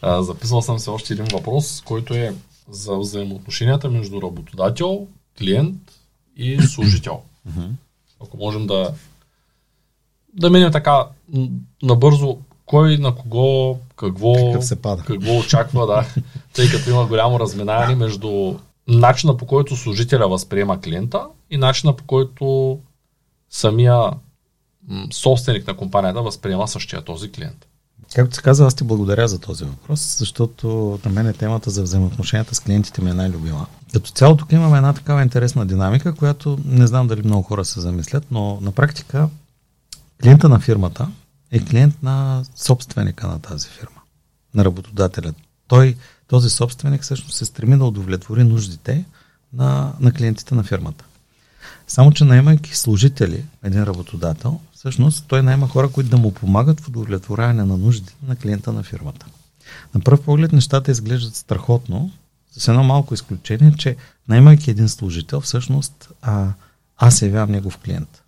[0.02, 2.34] А, записал съм се още един въпрос, който е
[2.70, 5.06] за взаимоотношенията между работодател,
[5.38, 5.76] клиент
[6.36, 7.20] и служител.
[8.22, 8.92] Ако можем да
[10.34, 11.06] да минем така
[11.82, 14.34] набързо кой на кого, какво,
[15.06, 16.06] какво очаква, да,
[16.54, 18.54] тъй като има голямо разминаване между
[18.86, 22.78] начина по който служителя възприема клиента и начина по който
[23.50, 24.10] самия
[25.12, 27.66] собственик на компанията възприема същия този клиент.
[28.14, 31.82] Както се казва, аз ти благодаря за този въпрос, защото на мен е темата за
[31.82, 33.66] взаимоотношенията с клиентите ми е най-любима.
[33.92, 37.80] Като цяло тук имаме една такава интересна динамика, която не знам дали много хора се
[37.80, 39.28] замислят, но на практика
[40.22, 41.08] Клиента на фирмата
[41.50, 44.00] е клиент на собственика на тази фирма,
[44.54, 45.32] на работодателя.
[45.68, 45.96] Той,
[46.26, 49.04] този собственик всъщност се стреми да удовлетвори нуждите
[49.52, 51.04] на, на клиентите на фирмата.
[51.88, 56.88] Само, че наймайки служители, един работодател, всъщност той найма хора, които да му помагат в
[56.88, 59.26] удовлетворяване на нуждите на клиента на фирмата.
[59.94, 62.10] На пръв поглед нещата изглеждат страхотно,
[62.52, 63.96] с едно малко изключение, че
[64.28, 66.48] наймайки един служител, всъщност а,
[66.98, 68.22] аз явявам негов клиент.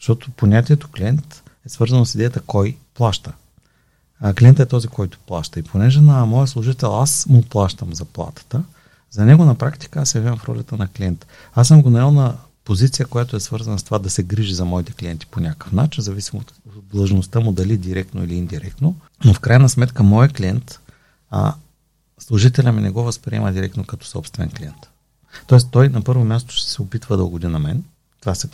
[0.00, 3.32] Защото понятието клиент е свързано с идеята кой плаща.
[4.20, 5.60] А клиентът е този, който плаща.
[5.60, 8.62] И понеже на моя служител аз му плащам заплатата,
[9.10, 11.26] за него на практика аз се явявам в ролята на клиент.
[11.54, 12.36] Аз съм го наел на
[12.66, 16.02] позиция, която е свързана с това да се грижи за моите клиенти по някакъв начин,
[16.02, 16.52] зависимо от
[16.92, 18.96] длъжността му, дали директно или индиректно.
[19.24, 20.80] Но в крайна сметка, моят клиент,
[21.30, 21.54] а,
[22.18, 24.88] служителя ми не го възприема директно като собствен клиент.
[25.46, 27.84] Тоест, той на първо място ще се опитва да угоди на мен.
[28.20, 28.48] Това се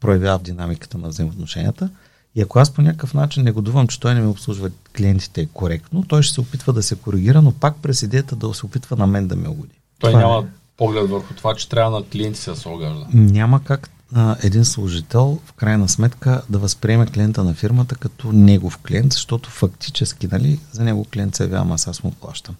[0.00, 1.90] проявява в динамиката на взаимоотношенията.
[2.34, 6.22] И ако аз по някакъв начин негодувам, че той не ми обслужва клиентите коректно, той
[6.22, 9.28] ще се опитва да се коригира, но пак през идеята да се опитва на мен
[9.28, 9.74] да ме угоди.
[9.98, 10.50] Той това няма е.
[10.76, 13.06] Поглед върху това, че трябва на клиенти да се огажда.
[13.14, 18.78] Няма как а, един служител в крайна сметка да възприеме клиента на фирмата като негов
[18.78, 22.54] клиент, защото фактически нали, за него клиент се явява, аз аз му плащам.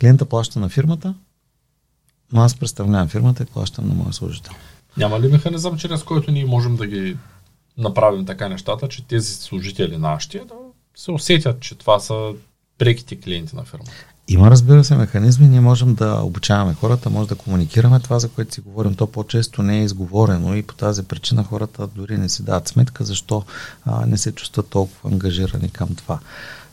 [0.00, 1.14] Клиента плаща на фирмата,
[2.32, 4.52] но аз представлявам фирмата и плащам на моя служител.
[4.96, 7.16] Няма ли механизъм, чрез който ние можем да ги
[7.78, 10.54] направим така нещата, че тези служители нашите да
[10.96, 12.32] се усетят, че това са
[12.78, 13.92] преките клиенти на фирмата?
[14.28, 15.48] Има, разбира се, механизми.
[15.48, 18.94] Ние можем да обучаваме хората, може да комуникираме това, за което си говорим.
[18.94, 23.04] То по-често не е изговорено и по тази причина хората дори не си дадат сметка,
[23.04, 23.44] защо
[23.84, 26.18] а, не се чувстват толкова ангажирани към това,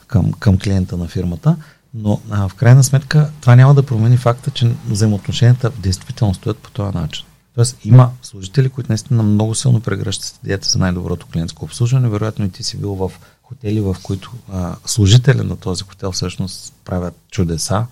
[0.07, 1.55] към, към клиента на фирмата.
[1.93, 6.71] Но а, в крайна сметка това няма да промени факта, че взаимоотношенията действително стоят по
[6.71, 7.25] този начин.
[7.55, 12.09] Тоест има служители, които наистина много силно прегръщат идеята за най-доброто клиентско обслужване.
[12.09, 13.11] Вероятно и ти си бил в
[13.49, 17.85] хотели, в които а, служители на този хотел всъщност правят чудеса.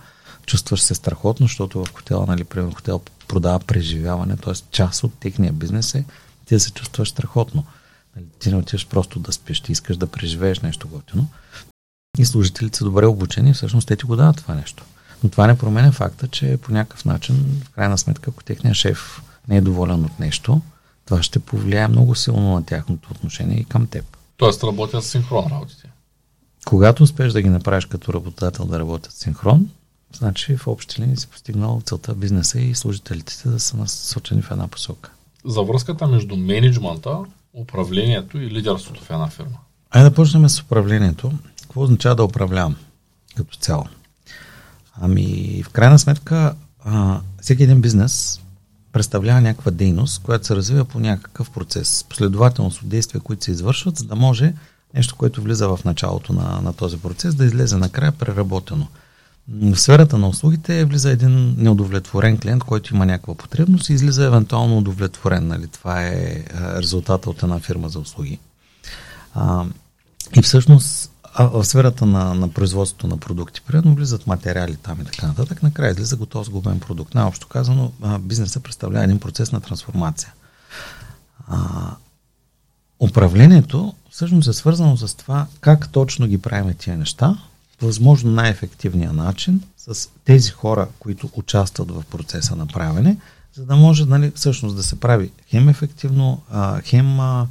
[0.46, 4.54] Чувстваш се страхотно, защото в хотела, нали, примерно хотел продава преживяване, т.е.
[4.72, 6.06] част от техния бизнес е
[6.46, 7.66] ти се чувстваш страхотно.
[8.16, 11.28] Нали, ти не отиваш просто да спиш, ти искаш да преживееш нещо готино.
[12.18, 14.84] И служителите са добре обучени, всъщност те ти го дават това нещо.
[15.24, 19.22] Но това не променя факта, че по някакъв начин, в крайна сметка, ако техният шеф
[19.48, 20.62] не е доволен от нещо,
[21.06, 24.17] това ще повлияе много силно на тяхното отношение и към теб.
[24.38, 25.90] Тоест работят синхрон работите.
[26.66, 29.70] Когато успеш да ги направиш като работодател да работят синхрон,
[30.14, 34.68] значи в общи линии си постигнал целта бизнеса и служителите да са насочени в една
[34.68, 35.12] посока.
[35.46, 37.20] За връзката между менеджмента,
[37.54, 39.58] управлението и лидерството в една фирма.
[39.92, 41.32] Айде да почнем с управлението.
[41.62, 42.76] Какво означава да управлявам
[43.36, 43.86] като цяло?
[45.02, 48.42] Ами, в крайна сметка, а, всеки един бизнес
[48.98, 53.98] представлява някаква дейност, която се развива по някакъв процес, последователност от действия, които се извършват,
[53.98, 54.54] за да може
[54.94, 58.88] нещо, което влиза в началото на, на този процес, да излезе накрая преработено.
[59.50, 64.78] В сферата на услугите влиза един неудовлетворен клиент, който има някаква потребност и излиза евентуално
[64.78, 65.48] удовлетворен.
[65.48, 65.68] Нали?
[65.68, 68.40] Това е резултата от една фирма за услуги.
[69.34, 69.66] А,
[70.36, 75.06] и всъщност а в сферата на, на производството на продукти, примерно влизат материали там и
[75.06, 77.16] така нататък, накрая излиза готов сгубен продукт.
[77.16, 80.34] Най-общо казано, бизнесът представлява един процес на трансформация.
[81.48, 81.58] А,
[83.00, 87.38] управлението всъщност е свързано с това как точно ги правим тия неща,
[87.82, 93.18] възможно най-ефективния начин с тези хора, които участват в процеса на правене,
[93.54, 97.48] за да може нали, всъщност да се прави хем ефективно, а, хем а,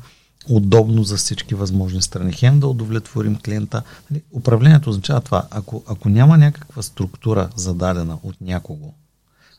[0.49, 2.33] удобно за всички възможни страни.
[2.33, 3.83] Хем да удовлетворим клиента.
[4.11, 5.47] Нали, управлението означава това.
[5.51, 8.93] Ако, ако няма някаква структура зададена от някого,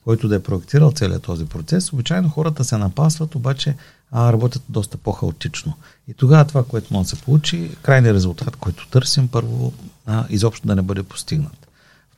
[0.03, 3.75] който да е проектирал целият този процес, обичайно хората се напасват, обаче
[4.11, 5.73] а, работят доста по-хаотично.
[6.07, 9.73] И тогава това, което може да се получи, крайният резултат, който търсим, първо,
[10.05, 11.67] а, изобщо да не бъде постигнат.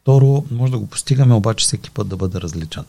[0.01, 2.83] Второ, може да го постигаме, обаче всеки път да бъде различен.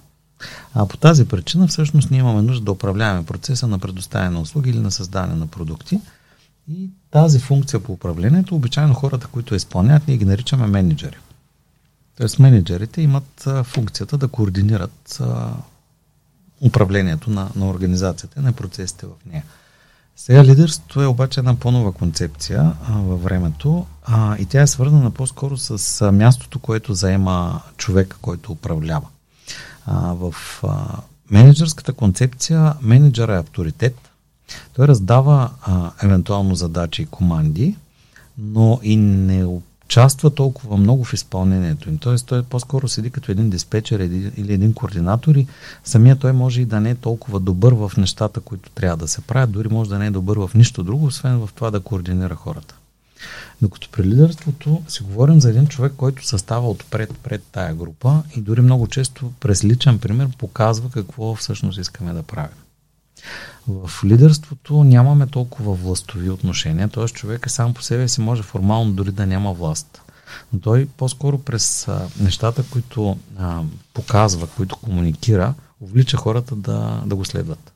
[0.74, 4.70] А по тази причина всъщност ние имаме нужда да управляваме процеса на предоставяне на услуги
[4.70, 6.00] или на създаване на продукти.
[6.70, 11.16] И тази функция по управлението, обичайно хората, които изпълняват, ние ги наричаме менеджери.
[12.16, 15.20] Тоест менеджерите имат функцията да координират
[16.60, 19.44] управлението на, на организацията, на процесите в нея.
[20.16, 25.10] Сега лидерството е обаче една по-нова концепция а, във времето а, и тя е свързана
[25.10, 29.06] по-скоро с а, мястото, което заема човека, който управлява.
[29.86, 30.96] А, в а,
[31.30, 33.96] менеджерската концепция менеджера е авторитет.
[34.72, 37.76] Той раздава а, евентуално задачи и команди,
[38.38, 39.44] но и не
[39.90, 41.98] участва толкова много в изпълнението им.
[41.98, 44.00] Тоест той по-скоро седи като един диспетчер
[44.36, 45.46] или един координатор и
[45.84, 49.20] самия той може и да не е толкова добър в нещата, които трябва да се
[49.20, 52.34] правят, дори може да не е добър в нищо друго, освен в това да координира
[52.34, 52.74] хората.
[53.62, 58.40] Докато при лидерството си говорим за един човек, който състава отпред пред тая група и
[58.40, 62.56] дори много често през личен пример показва какво всъщност искаме да правим.
[63.68, 67.06] В лидерството нямаме толкова властови отношения, т.е.
[67.06, 70.02] човек е сам по себе си може формално дори да няма власт.
[70.52, 73.62] Но той по-скоро през а, нещата, които а,
[73.94, 77.69] показва, които комуникира, увлича хората да, да го следват.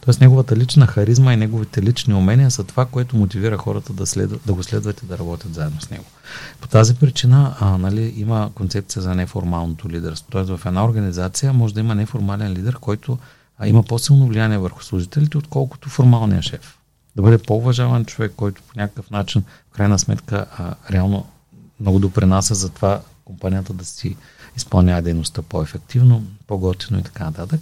[0.00, 4.38] Тоест неговата лична харизма и неговите лични умения са това, което мотивира хората да, следва,
[4.46, 6.04] да го следват и да работят заедно с него.
[6.60, 10.30] По тази причина а, нали, има концепция за неформалното лидерство.
[10.30, 13.18] Тоест в една организация може да има неформален лидер, който
[13.58, 16.78] а, има по-силно влияние върху служителите, отколкото формалния шеф.
[17.16, 21.26] Да бъде по-уважаван човек, който по някакъв начин, в крайна сметка, а, реално
[21.80, 24.16] много допринася за това компанията да си
[24.56, 27.60] изпълнява дейността по-ефективно, по-готино и така нататък.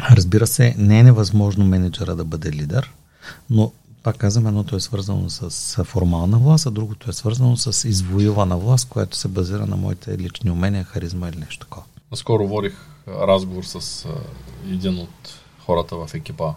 [0.00, 2.92] Разбира се, не е невъзможно менеджера да бъде лидер,
[3.50, 3.72] но
[4.02, 8.88] пак казвам, едното е свързано с формална власт, а другото е свързано с извоювана власт,
[8.88, 11.84] която се базира на моите лични умения, харизма или нещо такова.
[12.10, 12.74] Наскоро водих
[13.08, 14.08] разговор с
[14.70, 16.54] един от хората в екипа,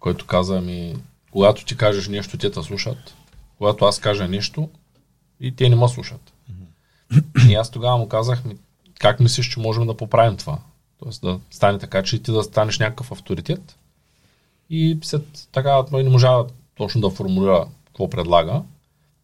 [0.00, 0.96] който каза ми,
[1.32, 3.14] когато ти кажеш нещо, те те слушат,
[3.58, 4.68] когато аз кажа нещо,
[5.40, 6.32] и те не ме слушат.
[7.48, 8.42] И аз тогава му казах,
[9.00, 10.58] как мислиш, че можем да поправим това?
[11.04, 13.76] Тоест да стане така, че ти да станеш някакъв авторитет.
[14.70, 16.44] И след така той не можа
[16.76, 18.62] точно да формулира какво предлага.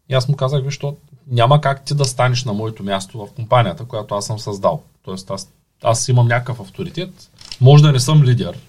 [0.09, 0.79] И аз му казах, виж,
[1.27, 4.83] няма как ти да станеш на моето място в компанията, която аз съм създал.
[5.03, 5.51] Тоест аз,
[5.83, 7.29] аз имам някакъв авторитет.
[7.61, 8.59] Може да не съм лидер,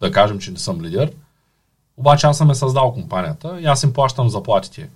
[0.00, 1.12] да кажем, че не съм лидер,
[1.96, 4.88] обаче аз съм е създал компанията и аз им плащам заплатите.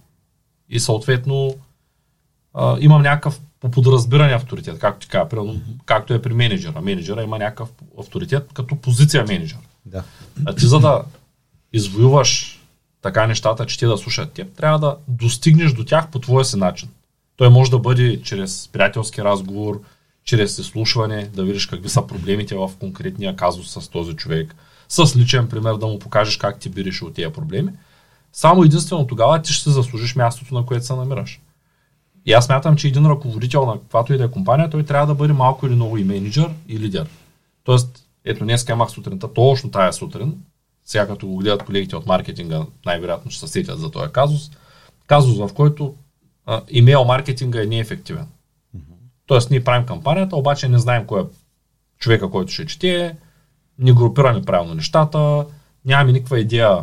[0.68, 1.54] И съответно
[2.54, 5.84] а, имам някакъв по подразбиране авторитет, както ти кажа, примерно, mm-hmm.
[5.84, 6.80] както е при менеджера.
[6.80, 7.68] Менеджера има някакъв
[8.00, 9.58] авторитет като позиция менеджер.
[9.86, 10.02] Да.
[10.46, 11.02] А ти за да
[11.72, 12.60] извоюваш
[13.02, 16.56] така нещата, че те да слушат теб, трябва да достигнеш до тях по твоя си
[16.56, 16.88] начин.
[17.36, 19.80] Той може да бъде чрез приятелски разговор,
[20.24, 24.54] чрез изслушване, да видиш какви са проблемите в конкретния казус с този човек,
[24.88, 27.72] с личен пример да му покажеш как ти би решил тези проблеми.
[28.32, 31.40] Само единствено тогава ти ще заслужиш мястото, на което се намираш.
[32.26, 35.14] И аз мятам, че един ръководител на каквато и да е компания, той трябва да
[35.14, 37.08] бъде малко или много и менеджер, и лидер.
[37.64, 40.34] Тоест, ето днес имах сутринта, точно тая сутрин,
[40.84, 44.50] сега като го гледат колегите от маркетинга, най-вероятно ще се сетят за този казус,
[45.06, 45.94] казус в който
[46.46, 48.26] а, имейл маркетинга е неефективен.
[48.76, 48.96] Mm-hmm.
[49.26, 51.24] Тоест, ние правим кампанията, обаче не знаем кой е
[51.98, 53.16] човека, който ще чете,
[53.78, 55.46] не групираме правилно нещата,
[55.84, 56.78] нямаме никаква идея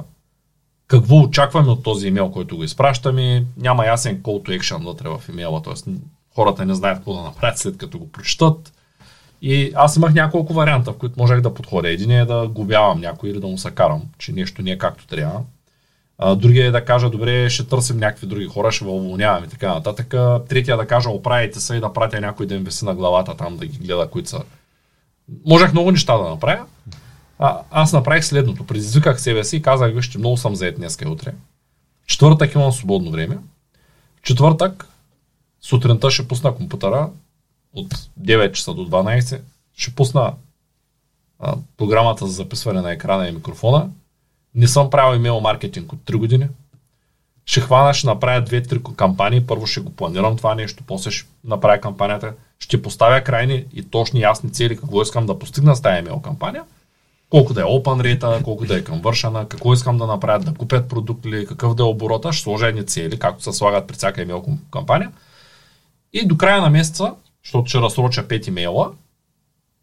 [0.87, 5.21] какво очакваме от този имейл, който го изпращаме, няма ясен call to action вътре в
[5.29, 5.91] имейла, т.е.
[6.35, 8.73] хората не знаят какво да направят след като го прочитат.
[9.41, 11.89] И аз имах няколко варианта, в които можех да подходя.
[11.89, 15.07] Един е да губявам някой или да му се карам, че нещо не е както
[15.07, 15.41] трябва.
[16.17, 19.73] А, другия е да кажа, добре, ще търсим някакви други хора, ще уволняваме и така
[19.73, 20.07] нататък.
[20.49, 23.37] Третия е да кажа, оправите се и да пратя някой да им виси на главата
[23.37, 24.41] там да ги гледа, които са.
[25.45, 26.65] Можех много неща да направя.
[27.39, 28.65] А, аз направих следното.
[28.65, 31.33] Предизвиках себе си и казах, вижте, много съм заед днес и утре.
[32.07, 33.37] Четвъртък имам свободно време.
[34.23, 34.87] Четвъртък
[35.61, 37.09] сутринта ще пусна компютъра
[37.73, 39.41] от 9 часа до 12.
[39.77, 40.33] Ще пусна
[41.39, 43.89] а, програмата за записване на екрана и микрофона.
[44.55, 46.47] Не съм правил имейл маркетинг от 3 години.
[47.45, 49.47] Ще хвана, ще направя 2-3 кампании.
[49.47, 52.33] Първо ще го планирам това нещо, после ще направя кампанията.
[52.59, 56.63] Ще поставя крайни и точни ясни цели, какво искам да постигна с тази имейл кампания–
[57.29, 60.89] колко да е open rate, колко да е conversion, какво искам да направят, да купят
[60.89, 64.21] продукт или какъв да е оборота, ще сложа едни цели, както се слагат при всяка
[64.21, 65.11] имейл кампания.
[66.13, 67.13] И до края на месеца,
[67.43, 68.91] защото ще разсроча 5 имейла,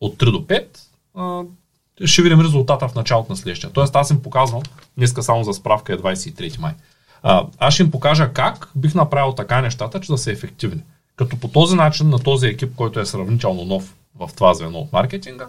[0.00, 1.46] от 3 до 5,
[2.04, 3.70] ще видим резултата в началото на следващия.
[3.70, 4.62] Тоест аз им показвам,
[4.96, 6.72] днеска само за справка е 23 май.
[7.58, 10.82] аз ще им покажа как бих направил така нещата, че да са ефективни.
[11.16, 14.92] Като по този начин на този екип, който е сравнително нов в това звено от
[14.92, 15.46] маркетинга,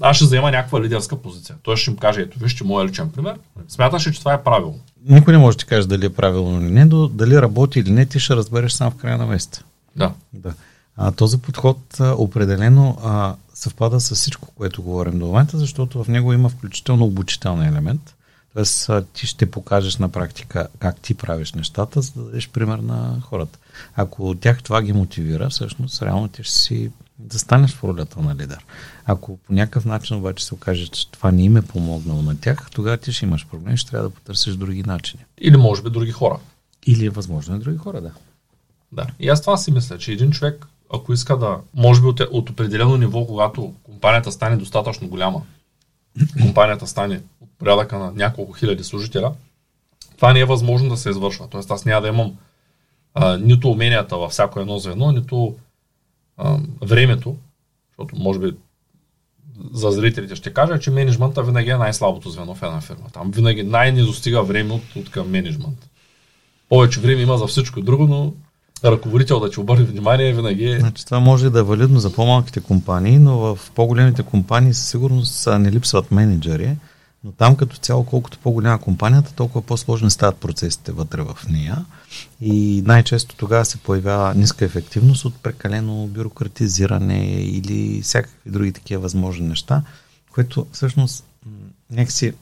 [0.00, 1.56] аз ще заема някаква лидерска позиция.
[1.62, 3.38] Той ще им каже, ето вижте моят личен пример.
[3.68, 4.78] Смяташ ли, че това е правилно?
[5.08, 7.90] Никой не може да ти каже дали е правилно или не, но дали работи или
[7.90, 9.62] не, ти ще разбереш сам в края на месеца.
[9.96, 10.12] Да.
[10.32, 10.54] да.
[10.96, 16.08] А, този подход а, определено а, съвпада с всичко, което говорим до момента, защото в
[16.08, 18.14] него има включително обучителен елемент.
[18.54, 22.78] Тоест, а, ти ще покажеш на практика как ти правиш нещата, за да дадеш пример
[22.78, 23.58] на хората.
[23.96, 28.34] Ако тях това ги мотивира, всъщност реално ти ще си да станеш в ролята на
[28.34, 28.64] лидер.
[29.04, 32.70] Ако по някакъв начин обаче се окаже, че това не им е помогнало на тях,
[32.70, 35.24] тогава ти ще имаш проблем, ще трябва да потърсиш други начини.
[35.40, 36.38] Или може би други хора.
[36.86, 38.10] Или е възможно и други хора, да.
[38.92, 39.06] Да.
[39.20, 42.50] И аз това си мисля, че един човек, ако иска да, може би от, от
[42.50, 45.42] определено ниво, когато компанията стане достатъчно голяма,
[46.42, 49.32] компанията стане от порядъка на няколко хиляди служителя,
[50.16, 51.48] това не е възможно да се извършва.
[51.48, 52.36] Тоест аз няма да имам
[53.14, 55.56] а, нито уменията във всяко едно звено, нито
[56.36, 57.36] а, времето,
[57.88, 58.52] защото може би
[59.72, 63.10] за зрителите ще кажа, че менеджмента винаги е най-слабото звено в една фирма.
[63.12, 65.90] Там винаги най-не достига време от, от към менеджмент.
[66.68, 68.32] Повече време има за всичко друго, но
[68.84, 70.80] ръководител да ти обърне внимание винаги е...
[70.80, 75.48] Значи, това може да е валидно за по-малките компании, но в по-големите компании със сигурност
[75.58, 76.76] не липсват менеджери,
[77.24, 81.84] но там като цяло, колкото по-голяма компанията, толкова по-сложни стават процесите вътре в нея.
[82.40, 89.48] И най-често тогава се появява ниска ефективност от прекалено бюрократизиране или всякакви други такива възможни
[89.48, 89.82] неща,
[90.32, 91.24] което всъщност
[91.90, 92.32] някакси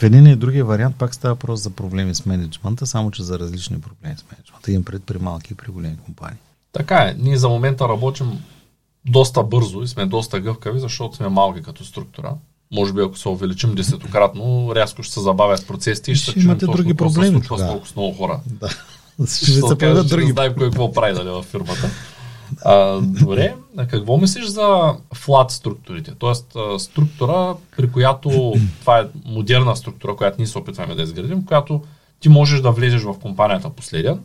[0.00, 3.38] в един и другия вариант пак става въпрос за проблеми с менеджмента, само че за
[3.38, 4.72] различни проблеми с менеджмента.
[4.72, 6.38] Имам пред при малки и при големи компании.
[6.72, 7.16] Така е.
[7.18, 8.44] Ние за момента работим
[9.06, 12.34] доста бързо и сме доста гъвкави, защото сме малки като структура.
[12.72, 16.66] Може би ако се увеличим десетократно, рязко ще се забавят процесите и ще, ще имате
[16.66, 17.40] други проблеми.
[17.40, 18.40] Се случва с много, хора.
[18.46, 18.68] Да.
[19.26, 20.26] Ще се появят други.
[20.26, 21.90] Не знаем кой какво прави дали, в фирмата.
[22.64, 26.14] А, добре, а какво мислиш за флат структурите?
[26.18, 31.82] Тоест структура, при която това е модерна структура, която ние се опитваме да изградим, която
[32.20, 34.20] ти можеш да влезеш в компанията последен,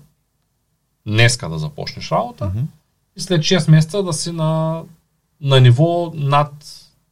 [1.08, 2.64] днеска да започнеш работа mm-hmm.
[3.18, 4.82] и след 6 месеца да си на,
[5.42, 6.52] на ниво над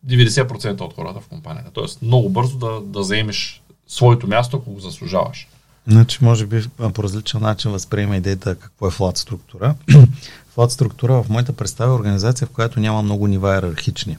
[0.07, 1.71] 90% от хората в компанията.
[1.73, 5.47] Тоест много бързо да, да заемеш своето място, ако го заслужаваш.
[5.87, 9.75] Значи, може би по различен начин възприема идеята какво е флат структура.
[10.53, 14.17] флат структура в моята представа е организация, в която няма много нива иерархични.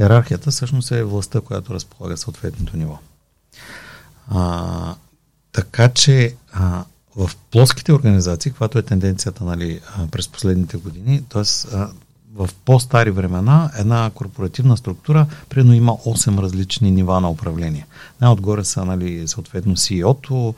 [0.00, 2.98] Иерархията всъщност е властта, която разполага съответното ниво.
[4.28, 4.94] А,
[5.52, 6.84] така че а,
[7.16, 11.42] в плоските организации, каквато е тенденцията нали, през последните години, т.е.
[12.38, 17.86] в по-стари времена една корпоративна структура примерно има 8 различни нива на управление.
[18.20, 20.54] Най-отгоре са нали, съответно CEO-то,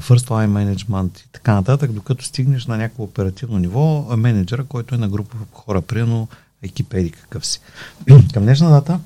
[0.00, 4.98] First Line Management и така нататък, докато стигнеш на някакво оперативно ниво, менеджера, който е
[4.98, 6.28] на група хора, примерно
[6.62, 7.60] екип еди какъв си.
[8.34, 9.00] Към днешна дата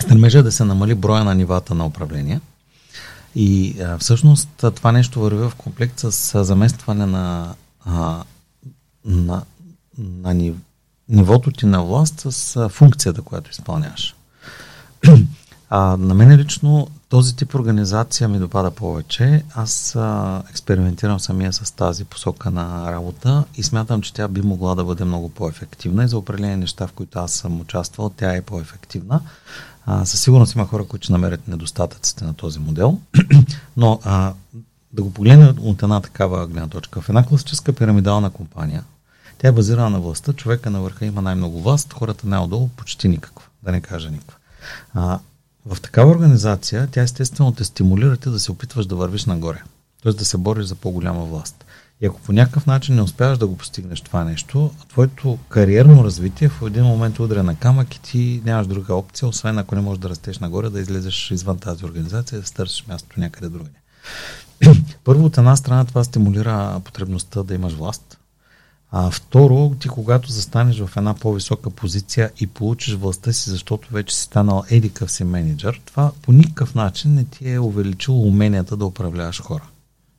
[0.00, 2.40] стремежа е да се намали броя на нивата на управление–
[3.34, 8.24] и а, всъщност това нещо върви в комплект с заместване на, а,
[9.04, 9.42] на,
[9.98, 10.54] на нив,
[11.08, 14.14] нивото ти на власт с функцията, която изпълняваш.
[15.70, 19.44] А, на мен лично този тип организация ми допада повече.
[19.54, 24.74] Аз а, експериментирам самия с тази посока на работа и смятам, че тя би могла
[24.74, 28.42] да бъде много по-ефективна и за определени неща, в които аз съм участвал, тя е
[28.42, 29.20] по-ефективна.
[29.86, 32.98] А, със сигурност има хора, които ще намерят недостатъците на този модел,
[33.76, 34.32] но а,
[34.92, 37.00] да го погледнем от една такава гледна точка.
[37.00, 38.84] В една класическа пирамидална компания,
[39.44, 43.46] тя е базирана на властта, човека на върха има най-много власт, хората най-отдолу почти никаква,
[43.62, 44.36] да не кажа никаква.
[44.94, 45.18] А,
[45.66, 49.62] в такава организация тя естествено те стимулира ти да се опитваш да вървиш нагоре,
[50.02, 50.12] т.е.
[50.12, 51.64] да се бориш за по-голяма власт.
[52.00, 56.48] И ако по някакъв начин не успяваш да го постигнеш това нещо, твоето кариерно развитие
[56.48, 59.98] в един момент удря на камък и ти нямаш друга опция, освен ако не можеш
[59.98, 63.78] да растеш нагоре, да излезеш извън тази организация, да търсиш мястото някъде другаде.
[65.04, 68.18] Първо, от една страна това стимулира потребността да имаш власт.
[68.96, 74.16] А второ, ти когато застанеш в една по-висока позиция и получиш властта си, защото вече
[74.16, 78.86] си станал едикъв си менеджер, това по никакъв начин не ти е увеличило уменията да
[78.86, 79.62] управляваш хора.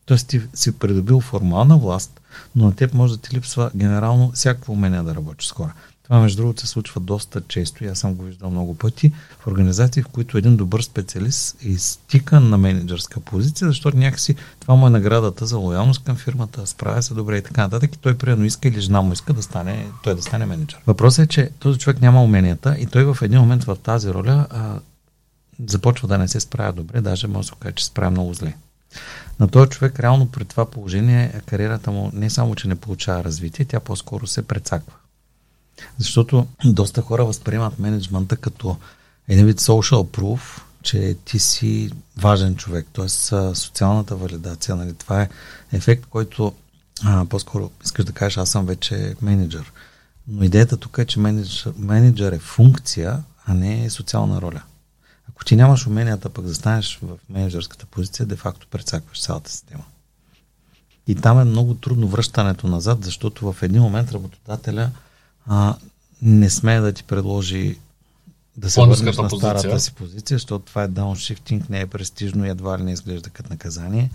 [0.06, 2.22] Тоест ти си придобил формална власт,
[2.56, 5.74] но на теб може да ти липсва генерално всякакво умение да работиш с хора.
[6.06, 9.48] Това, между другото, се случва доста често и аз съм го виждал много пъти в
[9.48, 14.88] организации, в които един добър специалист е изтикан на менеджерска позиция, защото някакси това му
[14.88, 18.46] е наградата за лоялност към фирмата, справя се добре и така нататък и той приедно
[18.46, 20.80] иска или жена му иска да стане, той да стане менеджер.
[20.88, 24.48] Въпросът е, че този човек няма уменията и той в един момент в тази роля
[24.50, 24.80] а,
[25.68, 28.34] започва да не се справя добре, даже може да се каже, че се справя много
[28.34, 28.56] зле
[29.40, 33.66] на този човек реално при това положение кариерата му не само, че не получава развитие,
[33.66, 34.94] тя по-скоро се прецаква.
[35.98, 38.78] Защото доста хора възприемат менеджмента като
[39.28, 43.10] един вид social proof, че ти си важен човек, т.е.
[43.56, 44.76] социалната валидация.
[44.76, 44.94] Нали?
[44.94, 45.30] Това е
[45.72, 46.54] ефект, който
[47.04, 49.72] а, по-скоро искаш да кажеш, аз съм вече менеджер.
[50.28, 54.62] Но идеята тук е, че менеджер, менеджер е функция, а не е социална роля.
[55.30, 59.84] Ако ти нямаш уменията пък да станеш в менеджерската позиция, де-факто прецакваш цялата система.
[61.08, 64.92] И там е много трудно връщането назад, защото в един момент работодателя
[65.48, 65.76] а,
[66.22, 67.78] не смее да ти предложи
[68.58, 69.80] да се върнеш на старата позиция.
[69.80, 73.50] си позиция, защото това е дауншифтинг, не е престижно и едва ли не изглежда като
[73.50, 74.10] наказание.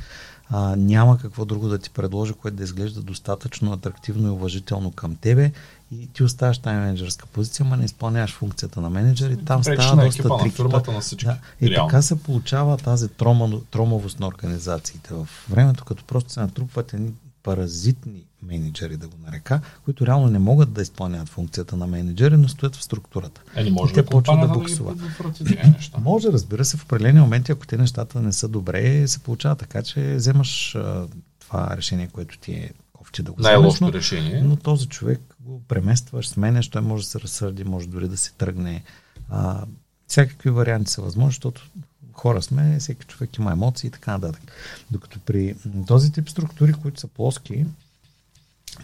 [0.51, 5.17] А, няма какво друго да ти предложи, което да изглежда достатъчно атрактивно и уважително към
[5.17, 5.53] тебе
[5.93, 9.83] и ти оставаш тази менеджерска позиция, ма не изпълняваш функцията на менеджер и там Пречи
[9.83, 10.93] става доста трикита.
[10.93, 11.25] На всички.
[11.25, 11.39] Да.
[11.61, 11.89] И Реално.
[11.89, 15.15] така се получава тази трома, тромовост на организациите.
[15.15, 17.13] В времето, като просто се натрупват едни
[17.43, 22.49] паразитни менеджери, да го нарека, които реално не могат да изпълняват функцията на менеджери, но
[22.49, 23.43] стоят в структурата.
[23.57, 24.99] Е, не може и те почват да буксуват.
[24.99, 29.57] Да може, разбира се, в определени моменти, ако те нещата не са добре, се получава
[29.57, 31.07] така, че вземаш а,
[31.41, 34.43] това решение, което ти е кофти да го Най-лошото решение.
[34.43, 38.33] Но този човек го преместваш, сменяш, той може да се разсърди, може дори да се
[38.33, 38.83] тръгне.
[39.29, 39.65] А,
[40.07, 41.71] всякакви варианти са възможни, защото
[42.13, 44.53] хора сме, всеки човек има емоции и така нататък.
[44.91, 45.57] Докато при
[45.87, 47.67] този тип структури, които са плоски,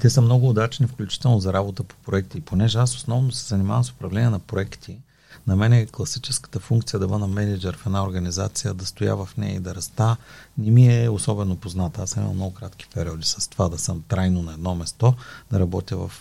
[0.01, 2.39] те са много удачни, включително за работа по проекти.
[2.39, 4.99] И понеже аз основно се занимавам с управление на проекти,
[5.47, 9.55] на мен е класическата функция да бъда менеджер в една организация, да стоя в нея
[9.55, 10.17] и да раста,
[10.59, 12.03] не ми е особено позната.
[12.03, 15.15] Аз съм имал много кратки периоди с това да съм трайно на едно место,
[15.51, 16.13] да работя в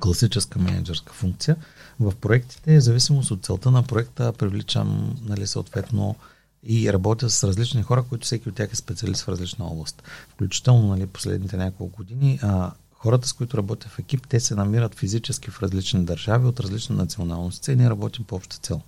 [0.00, 1.56] класическа менеджерска функция.
[2.00, 6.16] В проектите, в зависимост от целта на проекта, привличам нали, съответно
[6.62, 10.02] и работя с различни хора, които всеки от тях е специалист в различна област.
[10.28, 14.94] Включително нали, последните няколко години а, хората, с които работя в екип, те се намират
[14.94, 18.80] физически в различни държави, от различни националности и ние работим по обща цел.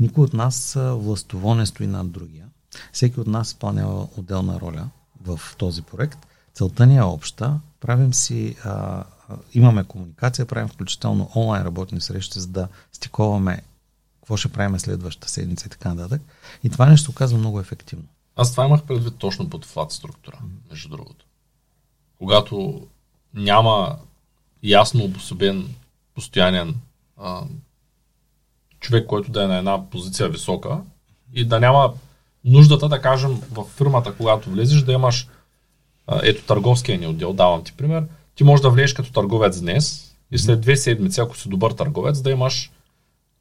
[0.00, 2.46] Никой от нас властово не стои над другия.
[2.92, 4.88] Всеки от нас изпълнява отделна роля
[5.24, 6.18] в този проект.
[6.54, 7.60] Целта ни е обща.
[7.80, 9.04] Правим си, а,
[9.54, 13.62] имаме комуникация, правим включително онлайн работни срещи, за да стиковаме
[14.20, 16.22] какво ще правим следващата седмица и така нататък.
[16.64, 18.04] И това нещо оказва много ефективно.
[18.36, 20.38] Аз това имах предвид точно под флат структура,
[20.70, 21.26] между другото.
[22.18, 22.86] Когато
[23.34, 23.98] няма
[24.62, 25.74] ясно обособен,
[26.14, 26.74] постоянен
[27.16, 27.42] а,
[28.80, 30.80] човек, който да е на една позиция висока
[31.32, 31.94] и да няма
[32.44, 35.28] нуждата, да кажем, в фирмата, когато влезеш, да имаш
[36.06, 38.04] а, ето търговския ни отдел, давам ти пример,
[38.36, 42.20] ти можеш да влезеш като търговец днес и след две седмици, ако си добър търговец,
[42.20, 42.70] да имаш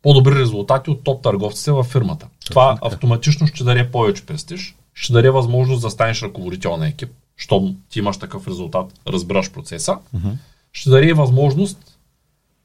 [0.01, 2.27] по-добри резултати от топ търговците във фирмата.
[2.45, 7.75] Това автоматично ще даде повече престиж, ще даде възможност да станеш ръководител на екип, щом
[7.89, 10.33] ти имаш такъв резултат, разбираш процеса, uh-huh.
[10.73, 11.97] ще даде възможност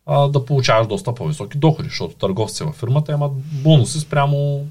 [0.06, 4.66] а, да получаваш доста по-високи доходи, защото търговците във фирмата имат бонуси спрямо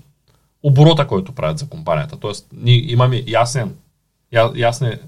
[0.64, 2.18] оборота, който правят за компанията.
[2.18, 3.76] Тоест, ние имаме ясен,
[4.34, 5.00] я, ясне,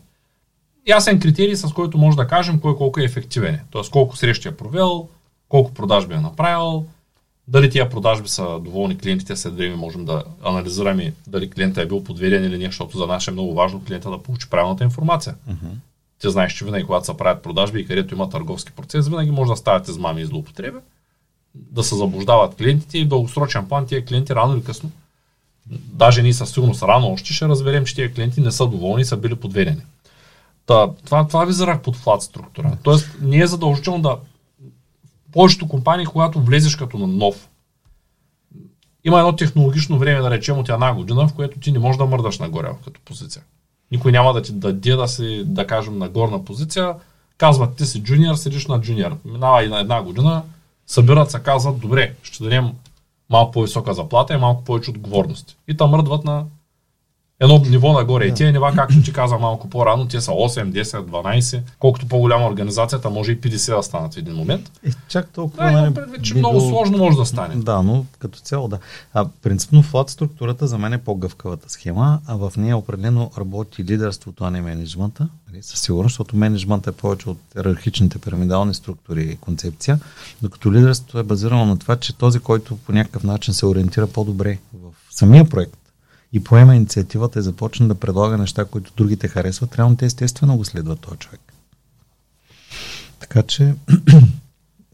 [0.87, 3.59] ясен критерий, с който може да кажем кой колко е ефективен.
[3.71, 5.07] Тоест, колко срещи е провел,
[5.49, 6.85] колко продажби е направил,
[7.47, 12.03] дали тия продажби са доволни клиентите, след време можем да анализираме дали клиента е бил
[12.03, 15.35] подведен или не, защото за нас е много важно клиента да получи правилната информация.
[15.49, 15.71] Uh-huh.
[16.19, 19.49] Ти знаеш, че винаги, когато се правят продажби и където има търговски процес, винаги може
[19.49, 20.77] да стават измами и злоупотреби,
[21.55, 24.91] да се заблуждават клиентите и в дългосрочен план тия клиенти рано или късно,
[25.71, 29.05] даже ние със сигурност рано още ще разберем, че тия клиенти не са доволни и
[29.05, 29.81] са били подведени.
[30.71, 32.77] Та, това, това визирах под флат структура.
[32.83, 34.17] Тоест, не е задължително да
[35.31, 37.49] повечето компании, когато влезеш като на нов,
[39.03, 42.05] има едно технологично време, да речем от една година, в което ти не можеш да
[42.05, 43.43] мърдаш нагоре като позиция.
[43.91, 46.95] Никой няма да ти даде да си, да кажем, на горна позиция.
[47.37, 49.17] Казват, ти си джуниор, седиш на джуниор.
[49.25, 50.43] Минава и на една година,
[50.87, 52.71] събират се, казват, добре, ще дадем
[53.29, 55.57] малко по-висока заплата и малко повече отговорности.
[55.67, 56.45] И там мърдват на
[57.41, 58.25] едно ниво нагоре.
[58.25, 61.61] И тия нива, както ти каза малко по-рано, те са 8, 10, 12.
[61.79, 64.71] Колкото по-голяма организацията, може и 50 да станат в един момент.
[64.87, 65.63] Е, чак толкова.
[65.63, 67.55] Да, имам предвид, че много сложно може да стане.
[67.55, 68.79] Да, но като цяло да.
[69.13, 74.43] А, принципно флат структурата за мен е по-гъвкавата схема, а в нея определено работи лидерството,
[74.43, 75.27] а не менеджмента.
[75.51, 79.99] Нали, със сигурност, защото менеджмент е повече от иерархичните пирамидални структури и концепция,
[80.41, 84.57] докато лидерството е базирано на това, че този, който по някакъв начин се ориентира по-добре
[84.73, 85.77] в самия проект,
[86.33, 90.65] и поема инициативата и започне да предлага неща, които другите харесват, реално те естествено го
[90.65, 91.41] следват този човек.
[93.19, 93.75] Така че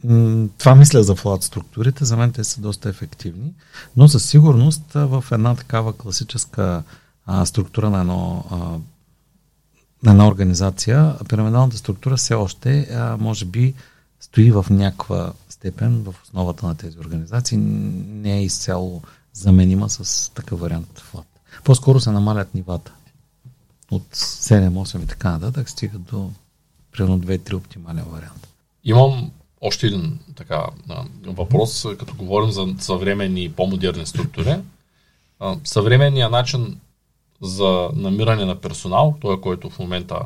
[0.58, 2.06] това мисля за флат структурите.
[2.06, 3.54] За мен те са доста ефективни,
[3.98, 6.84] но със сигурност в една такава класическа
[7.26, 8.56] а, структура на, едно, а,
[10.04, 13.74] на една организация, пирамидалната структура все още а, може би
[14.20, 17.58] стои в някаква степен в основата на тези организации.
[17.58, 19.02] Не е изцяло
[19.38, 21.28] заменима с такъв вариант флат.
[21.64, 22.94] По-скоро се намалят нивата.
[23.92, 26.32] От 7, 8 и така нататък стигат до
[26.92, 28.48] примерно 2-3 оптимален вариант.
[28.84, 29.32] Имам
[29.62, 30.66] още един така
[31.26, 34.56] въпрос, като говорим за съвременни и по-модерни структури.
[35.64, 36.80] Съвременният начин
[37.42, 40.20] за намиране на персонал, той, който в момента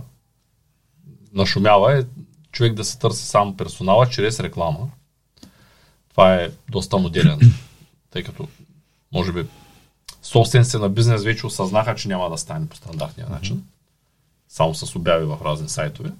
[1.33, 2.05] нашумява, е
[2.51, 4.89] човек да се търси сам персонала чрез реклама.
[6.09, 7.53] Това е доста модерен,
[8.09, 8.47] тъй като
[9.13, 9.45] може би
[10.23, 13.63] собствениците на бизнес вече осъзнаха, че няма да стане по стандартния начин.
[14.49, 16.11] Само с обяви в разни сайтове.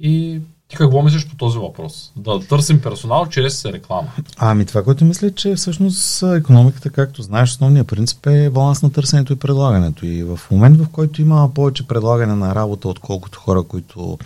[0.00, 2.12] И ти какво мислиш по този въпрос?
[2.16, 4.08] Да търсим персонал чрез реклама.
[4.36, 9.32] Ами това, което мисля, че всъщност економиката, както знаеш, основният принцип е баланс на търсенето
[9.32, 10.06] и предлагането.
[10.06, 14.18] И в момент, в който има повече предлагане на работа, отколкото хора, които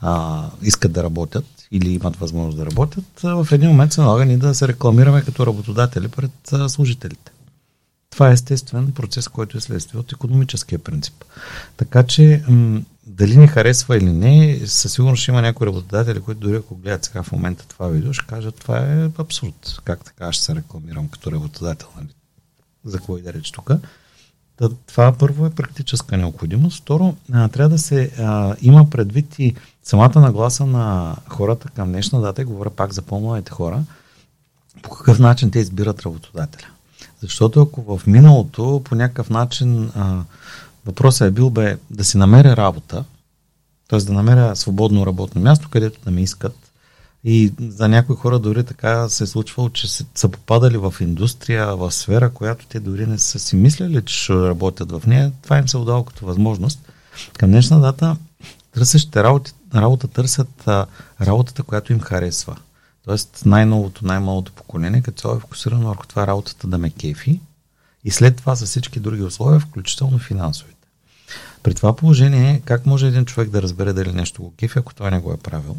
[0.00, 4.36] а, искат да работят или имат възможност да работят, в един момент се налага ни
[4.36, 6.30] да се рекламираме като работодатели пред
[6.68, 7.31] служителите.
[8.12, 11.24] Това е естествен процес, който е следствие от економическия принцип.
[11.76, 16.40] Така че, м- дали ни харесва или не, със сигурност ще има някои работодатели, които
[16.40, 19.80] дори ако гледат сега в момента това видео, ще кажат, това е абсурд.
[19.84, 21.88] Как така ще се рекламирам като работодател?
[21.96, 22.08] Нали?
[22.84, 23.70] За кой да реч тук?
[24.86, 26.82] Това първо е практическа необходимост.
[26.82, 32.44] Второ, трябва да се а, има предвид и самата нагласа на хората към днешна дата,
[32.44, 33.82] говоря пак за по-младите хора,
[34.82, 36.71] по какъв начин те избират работодателя.
[37.22, 40.22] Защото ако в миналото по някакъв начин а,
[40.86, 43.04] въпросът е бил бе да си намеря работа,
[43.88, 43.98] т.е.
[43.98, 46.56] да намеря свободно работно място, където да ме искат
[47.24, 51.90] И за някои хора дори така се е случвало, че са, попадали в индустрия, в
[51.90, 55.32] сфера, която те дори не са си мислили, че ще работят в нея.
[55.42, 56.92] Това им се отдава като възможност.
[57.38, 58.16] Към днешна дата
[58.74, 60.86] търсещите работи, работа търсят а,
[61.20, 62.56] работата, която им харесва.
[63.04, 67.40] Тоест най-новото, най-малото поколение, като е фокусирано върху това работата да ме кефи
[68.04, 70.88] и след това за всички други условия, включително финансовите.
[71.62, 75.10] При това положение, как може един човек да разбере дали нещо го кефи, ако той
[75.10, 75.76] не го е правил?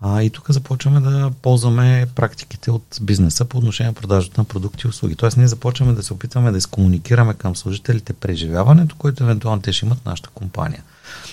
[0.00, 4.86] А, и тук започваме да ползваме практиките от бизнеса по отношение на продажата на продукти
[4.86, 5.16] и услуги.
[5.16, 9.86] Тоест ние започваме да се опитваме да изкомуникираме към служителите преживяването, което евентуално те ще
[9.86, 10.82] имат нашата компания.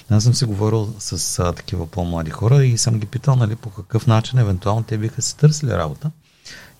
[0.09, 3.69] Аз съм си говорил с а, такива по-млади хора и съм ги питал нали, по
[3.69, 6.11] какъв начин евентуално те биха си търсили работа.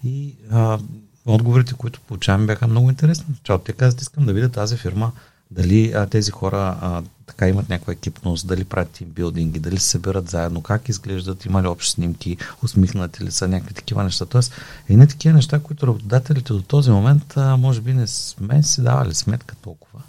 [0.03, 0.79] И а,
[1.25, 3.25] отговорите, които получаваме, бяха много интересни.
[3.65, 5.11] Те казват, искам да видя тази фирма
[5.51, 10.29] дали а, тези хора а, така имат някаква екипност, дали правят тимбилдинги, дали се събират
[10.29, 14.25] заедно, как изглеждат, има ли общи снимки, усмихнати ли са, някакви такива неща.
[14.25, 14.53] Тоест,
[14.89, 19.13] едни такива неща, които работодателите до този момент, а, може би не сме си давали
[19.13, 20.01] сметка толкова,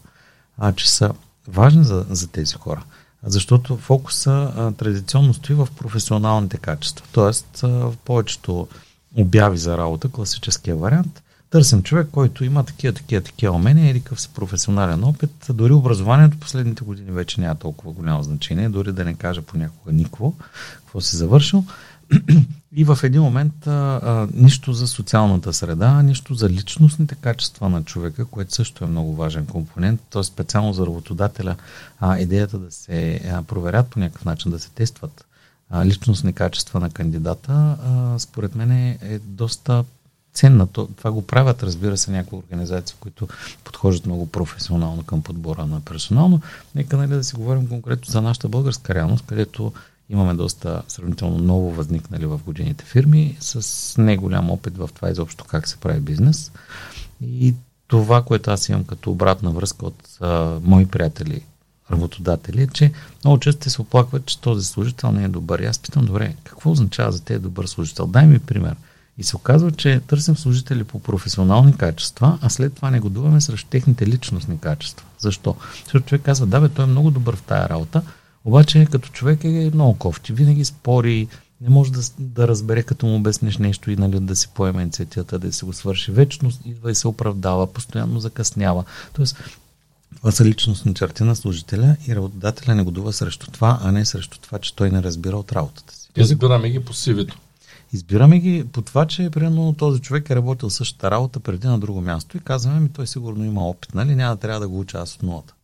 [0.58, 1.12] а, че са
[1.48, 2.82] важни за, за тези хора.
[3.22, 7.06] Защото фокуса а, традиционно стои в професионалните качества.
[7.12, 8.68] Тоест, а, в повечето
[9.16, 11.22] обяви за работа, класическия вариант,
[11.54, 15.30] Търсим човек, който има такива, такива, такива умения или какъв си професионален опит.
[15.50, 20.34] Дори образованието последните години вече няма толкова голямо значение, дори да не кажа понякога никого,
[20.76, 21.64] какво си завършил.
[22.76, 27.84] И в един момент а, а, нищо за социалната среда, нищо за личностните качества на
[27.84, 30.00] човека, което също е много важен компонент.
[30.10, 30.22] Т.е.
[30.22, 31.56] специално за работодателя
[32.00, 35.24] а, идеята да се а, проверят по някакъв начин, да се тестват
[35.70, 39.84] а, личностни качества на кандидата, а, според мен е, е доста
[40.34, 40.66] ценна.
[40.66, 43.28] Това го правят, разбира се, някои организации, които
[43.64, 46.40] подхождат много професионално към подбора на персонално.
[46.74, 49.72] Нека нали, да си говорим конкретно за нашата българска реалност, където
[50.10, 55.44] имаме доста сравнително ново възникнали в годините фирми с не голям опит в това изобщо
[55.44, 56.52] как се прави бизнес.
[57.20, 57.54] И
[57.86, 61.42] това, което аз имам като обратна връзка от а, мои приятели,
[61.90, 62.92] работодатели, е, че
[63.24, 65.58] много често се оплакват, че този служител не е добър.
[65.58, 68.06] И аз питам, добре, какво означава за те добър служител?
[68.06, 68.76] Дай ми пример.
[69.18, 74.06] И се оказва, че търсим служители по професионални качества, а след това негодуваме срещу техните
[74.06, 75.06] личностни качества.
[75.18, 75.56] Защо?
[75.84, 78.02] Защото човек казва, да бе, той е много добър в тая работа,
[78.44, 81.28] обаче като човек е много кофти, винаги спори,
[81.60, 85.38] не може да, да разбере, като му обясниш нещо и нали, да си поеме инициативата,
[85.38, 86.12] да си го свърши.
[86.12, 88.84] Вечно идва и се оправдава, постоянно закъснява.
[89.12, 89.36] Тоест,
[90.16, 94.58] това са личностни черти на служителя и работодателя негодува срещу това, а не срещу това,
[94.58, 96.08] че той не разбира от работата си.
[96.16, 97.38] Избираме ги по сивито.
[97.92, 102.00] Избираме ги по това, че примерно този човек е работил същата работа преди на друго
[102.00, 104.14] място и казваме ми, той сигурно има опит, нали?
[104.14, 105.54] Няма да трябва да го уча аз от нулата.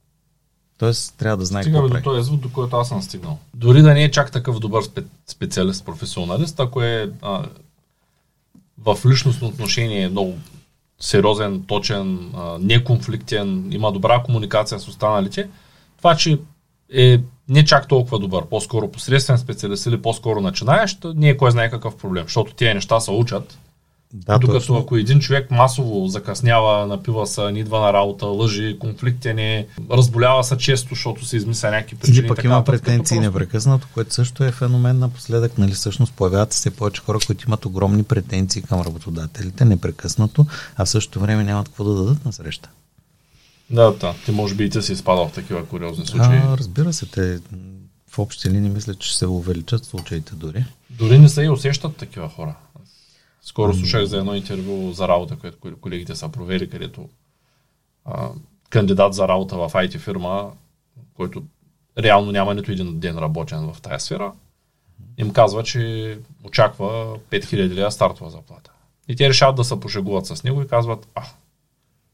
[0.80, 3.38] Тоест, трябва да знае Стигаме до този звук, до който аз съм стигнал.
[3.54, 4.84] Дори да не е чак такъв добър
[5.26, 7.44] специалист, професионалист, ако е а,
[8.78, 10.38] в личностно отношение много
[11.00, 15.48] сериозен, точен, а, неконфликтен, има добра комуникация с останалите,
[15.98, 16.38] това, че
[16.94, 21.70] е не чак толкова добър, по-скоро посредствен специалист или по-скоро начинаещ, не е кой знае
[21.70, 23.58] какъв проблем, защото тези неща се учат.
[24.14, 24.76] Да, Докато точно.
[24.76, 30.44] ако един човек масово закъснява, напива се, не идва на работа, лъжи, конфликти не, разболява
[30.44, 32.18] се често, защото се измисля някакви причини.
[32.18, 33.32] Или пък има претенции просто...
[33.32, 35.58] непрекъснато, което също е феномен напоследък.
[35.58, 40.46] Нали, всъщност появяват се повече хора, които имат огромни претенции към работодателите непрекъснато,
[40.76, 42.68] а в същото време нямат какво да дадат на среща.
[43.70, 44.14] Да, да.
[44.24, 46.36] Ти може би и ти си изпадал в такива куриозни случаи.
[46.36, 47.38] А, разбира се, те
[48.10, 50.64] в общи линии мисля, че се увеличат случаите дори.
[50.90, 52.54] Дори не се и усещат такива хора.
[53.42, 57.08] Скоро слушах за едно интервю за работа, което колегите са провели, където
[58.04, 58.30] а,
[58.70, 60.52] кандидат за работа в IT фирма,
[61.14, 61.42] който
[61.98, 64.32] реално няма нито един ден работен в тази сфера,
[65.18, 68.70] им казва, че очаква 5000 лева стартова заплата.
[69.08, 71.22] И те решават да се пошегуват с него и казват, а,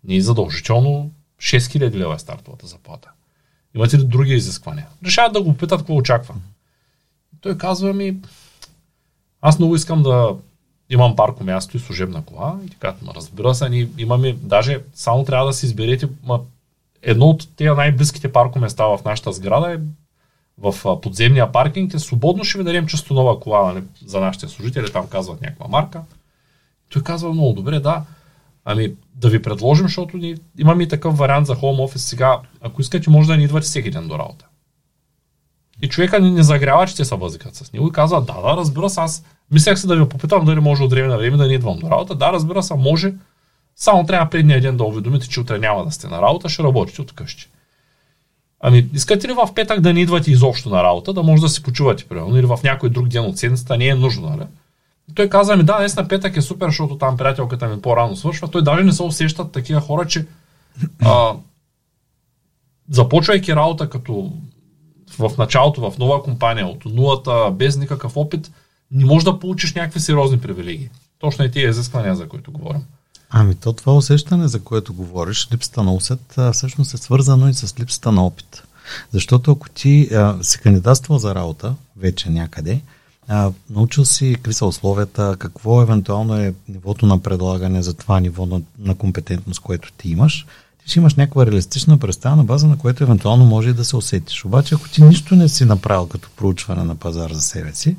[0.04, 3.10] ние задължително 6000 лева е стартовата заплата.
[3.74, 4.88] Имате ли други изисквания?
[5.04, 6.34] Решават да го питат какво очаква.
[7.40, 8.16] Той казва ми,
[9.40, 10.36] аз много искам да
[10.90, 12.56] имам парко място и служебна кола.
[12.66, 16.40] И така, разбира се, ние имаме, даже само трябва да си изберете ма,
[17.02, 19.78] едно от тези най-близките парко места в нашата сграда е
[20.58, 24.92] в подземния паркинг е свободно ще ви дадем чисто нова кола нали, за нашите служители,
[24.92, 26.02] там казват някаква марка.
[26.88, 28.02] Той казва много добре, да,
[28.68, 32.40] Ами да ви предложим, защото ни, имаме и такъв вариант за хоум офис сега.
[32.60, 34.46] Ако искате, може да ни идвате всеки ден до работа.
[35.82, 38.56] И човека ни не загрява, че те са възикат с него и казва, да, да,
[38.56, 41.46] разбира се, аз мислех се да ви попитам дали може от време на време да
[41.46, 42.14] не идвам до работа.
[42.14, 43.14] Да, разбира се, може.
[43.76, 47.02] Само трябва предния ден да уведомите, че утре няма да сте на работа, ще работите
[47.02, 47.48] от къщи.
[48.60, 51.62] Ами, искате ли в петък да не идвате изобщо на работа, да може да си
[51.62, 54.46] почувате, примерно, или в някой друг ден от седмицата, не е нужно, нали?
[55.14, 58.48] той каза ми, да, днес на петък е супер, защото там приятелката ми по-рано свършва.
[58.48, 60.26] Той даже не се усещат такива хора, че
[61.02, 61.34] а,
[62.90, 64.32] започвайки работа като
[65.18, 68.50] в началото, в нова компания, от нулата, без никакъв опит,
[68.90, 70.90] не можеш да получиш някакви сериозни привилегии.
[71.18, 72.82] Точно и тия изисквания, за които говорим.
[73.30, 77.80] Ами то това усещане, за което говориш, липсата на усет, всъщност е свързано и с
[77.80, 78.62] липсата на опит.
[79.12, 82.80] Защото ако ти а, си кандидатствал за работа вече някъде,
[83.28, 88.46] а, научил си какви са условията, какво евентуално е нивото на предлагане за това ниво
[88.46, 90.46] на, на компетентност, което ти имаш,
[90.86, 94.44] ще имаш някаква реалистична представа на база, на което евентуално може да се усетиш.
[94.44, 97.96] Обаче, ако ти нищо не си направил като проучване на пазар за себе си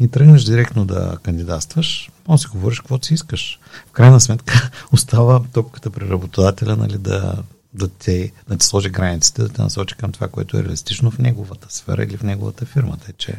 [0.00, 3.60] и тръгнеш директно да кандидатстваш, може си говориш каквото си искаш.
[3.88, 7.42] В крайна сметка остава топката при работодателя нали, да,
[7.74, 11.18] да, те, да ти сложи границите, да те насочи към това, което е реалистично в
[11.18, 12.96] неговата сфера или в неговата фирма.
[12.96, 13.36] Тъй, че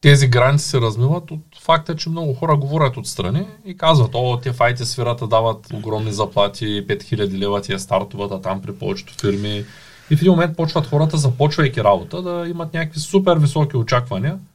[0.00, 4.52] тези граници се размиват от факта, че много хора говорят отстрани и казват, о, те
[4.52, 9.64] IT сферата дават огромни заплати, 5000 лева ти е стартовата там при повечето фирми.
[10.10, 14.38] И в един момент почват хората, започвайки работа, да имат някакви супер високи очаквания–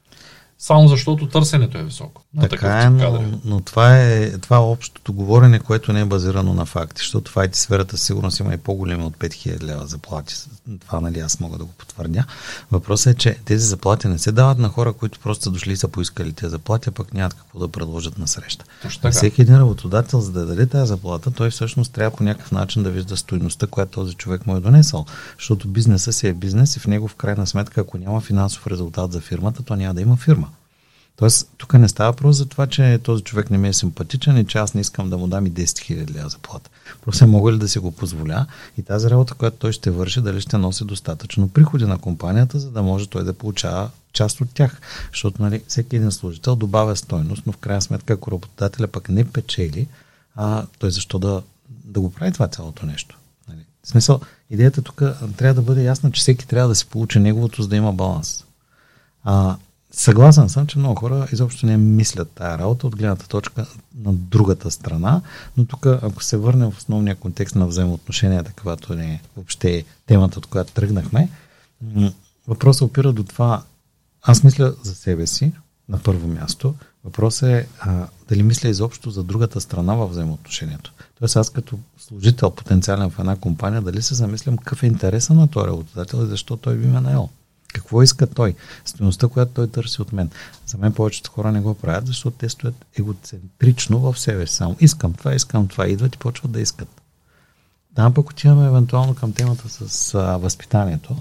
[0.58, 2.22] само защото търсенето е високо.
[2.34, 6.54] На така е, но, но това, е, това е общото говорене, което не е базирано
[6.54, 10.36] на факти, защото в IT сферата сигурно си има и по-големи от 5000 лева заплати.
[10.80, 12.26] Това нали аз мога да го потвърдя.
[12.72, 15.78] Въпросът е, че тези заплати не се дават на хора, които просто са дошли и
[15.78, 18.66] са поискали тези заплати, а пък нямат какво да предложат на среща.
[19.12, 22.90] Всеки един работодател, за да даде тази заплата, той всъщност трябва по някакъв начин да
[22.90, 25.06] вижда стоиността, която този човек му е донесъл.
[25.38, 29.12] Защото бизнеса си е бизнес и в него в крайна сметка, ако няма финансов резултат
[29.12, 30.48] за фирмата, то няма да има фирма.
[31.16, 34.48] Тоест, тук не става въпрос за това, че този човек не ми е симпатичен и
[34.48, 36.70] че аз не искам да му дам и 10 000 лева заплата.
[37.02, 38.46] Просто мога ли да си го позволя
[38.78, 42.72] и тази работа, която той ще върши, дали ще носи достатъчно приходи на компанията, за
[42.72, 44.82] да може той да получава част от тях.
[45.12, 49.32] Защото нали, всеки един служител добавя стойност, но в крайна сметка, ако работодателя пък не
[49.32, 49.88] печели,
[50.36, 53.18] а, той защо да, да го прави това цялото нещо?
[53.50, 53.60] Нали?
[53.84, 55.04] В смисъл, идеята тук
[55.38, 58.46] трябва да бъде ясна, че всеки трябва да си получи неговото, за да има баланс.
[59.24, 59.56] А,
[59.98, 63.66] Съгласен съм, че много хора изобщо не мислят тая работа от гледната точка
[64.04, 65.22] на другата страна,
[65.58, 70.40] но тук, ако се върнем в основния контекст на взаимоотношенията, каквато не е въобще темата,
[70.40, 71.30] от която тръгнахме,
[72.48, 73.64] въпросът опира до това,
[74.22, 75.52] аз мисля за себе си,
[75.90, 76.76] на първо място.
[77.04, 80.94] Въпросът е а, дали мисля изобщо за другата страна във взаимоотношението.
[81.20, 85.48] Тоест аз като служител потенциален в една компания, дали се замислям какъв е интереса на
[85.48, 87.30] този работодател и защо той би ме наел.
[87.76, 88.56] Какво иска той?
[88.86, 90.30] Стоеността, която той търси от мен.
[90.68, 94.48] За мен повечето хора не го правят, защото те стоят егоцентрично в себе.
[94.48, 95.88] Само искам това, искам това.
[95.88, 97.02] Идват и почват да искат.
[97.96, 101.18] Там пък отиваме евентуално към темата с а, възпитанието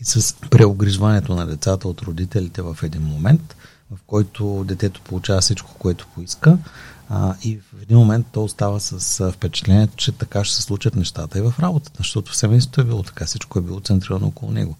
[0.00, 3.56] и с преогрижването на децата от родителите в един момент,
[3.90, 6.58] в който детето получава всичко, което поиска.
[7.08, 10.96] А, и в един момент то остава с а, впечатлението, че така ще се случат
[10.96, 14.52] нещата и в работата, защото в семейството е било така, всичко е било центрирано около
[14.52, 14.76] него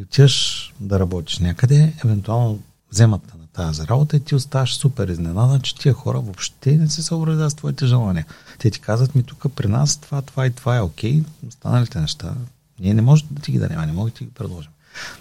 [0.00, 2.58] и отиваш да работиш някъде, евентуално
[2.92, 7.02] вземат на тази работа и ти оставаш супер изненада, че тия хора въобще не се
[7.02, 8.26] съобразяват с твоите желания.
[8.58, 12.34] Те ти казват ми тук при нас това, това и това е окей, останалите неща,
[12.80, 14.70] ние не можем да ти ги дадем, не можем да ти ги предложим.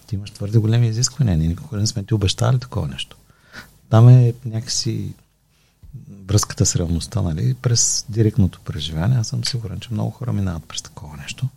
[0.08, 3.18] Ти имаш твърде големи изисквания, ние никога не сме ти обещали такова нещо.
[3.90, 5.14] Там е някакси
[6.26, 9.16] връзката с реалността, нали, през директното преживяване.
[9.16, 11.50] Аз съм сигурен, че много хора минават през такова нещо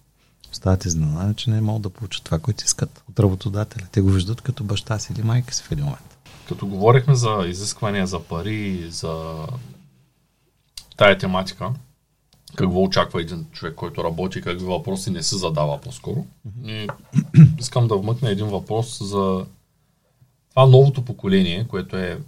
[0.52, 3.86] стават изненадани, че не могат да получат това, което искат от работодателя.
[3.92, 6.18] Те го виждат като баща си или майка си в един момент.
[6.48, 9.46] Като говорихме за изисквания за пари, за
[10.96, 11.70] тая тематика,
[12.54, 16.26] какво очаква един човек, който работи, какви въпроси не се задава по-скоро.
[16.64, 16.88] И
[17.58, 19.46] искам да вмъкна един въпрос за
[20.50, 22.18] това новото поколение, което е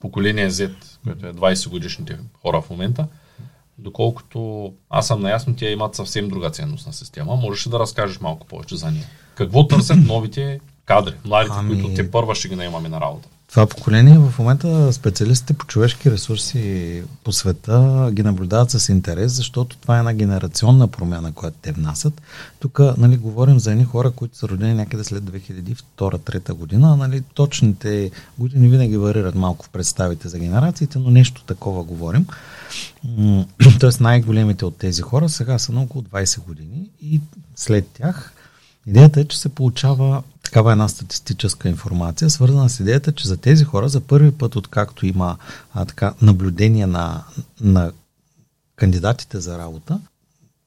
[0.00, 0.72] поколение Z,
[1.04, 3.08] което е 20 годишните хора в момента–
[3.82, 7.36] доколкото аз съм наясно, тя имат съвсем друга ценностна система.
[7.36, 9.06] Можеш ли да разкажеш малко повече за нея?
[9.34, 11.82] Какво търсят новите кадри, младите, ами...
[11.82, 13.28] които те първа ще ги наемаме на работа?
[13.52, 19.76] Това поколение в момента специалистите по човешки ресурси по света ги наблюдават с интерес, защото
[19.76, 22.22] това е една генерационна промяна, която те внасят.
[22.60, 26.96] Тук нали, говорим за едни хора, които са родени някъде след 2002-2003 година.
[26.96, 32.26] Нали, точните години винаги варират малко в представите за генерациите, но нещо такова говорим.
[33.80, 37.20] Тоест най-големите от тези хора сега са на около 20 години и
[37.56, 38.31] след тях
[38.86, 43.64] идеята е, че се получава такава една статистическа информация, свързана с идеята, че за тези
[43.64, 45.36] хора за първи път, откакто има
[45.74, 47.24] а, така, наблюдение на,
[47.60, 47.92] на
[48.76, 50.00] кандидатите за работа,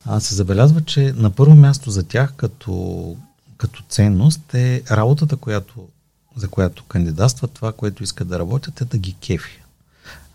[0.06, 3.16] а, се забелязва, че на първо място за тях като,
[3.58, 5.88] като ценност е работата, която,
[6.36, 9.62] за която кандидатстват, това, което искат да работят, е да ги кефи.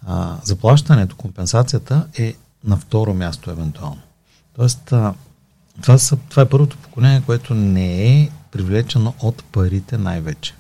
[0.07, 4.03] а, заплащането, компенсацията е на второ място евентуално.
[4.57, 4.93] Тоест,
[5.83, 10.55] това, са, това е първото поколение, което не е привлечено от парите най-вече.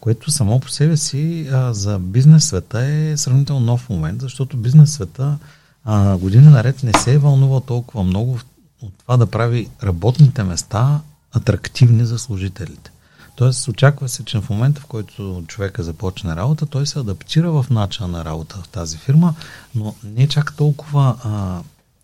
[0.00, 4.92] Което само по себе си а, за бизнес света е сравнително нов момент, защото бизнес
[4.92, 5.38] света
[5.84, 8.38] а, години наред не се е вълнува толкова много
[8.82, 11.00] от това да прави работните места
[11.32, 12.90] атрактивни за служителите.
[13.36, 17.66] Тоест, очаква се, че в момента, в който човека започне работа, той се адаптира в
[17.70, 19.34] начина на работа в тази фирма,
[19.74, 21.60] но не чак толкова а,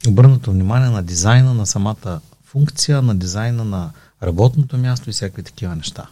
[0.09, 3.91] обърнато внимание на дизайна на самата функция, на дизайна на
[4.23, 6.07] работното място и всякакви такива неща.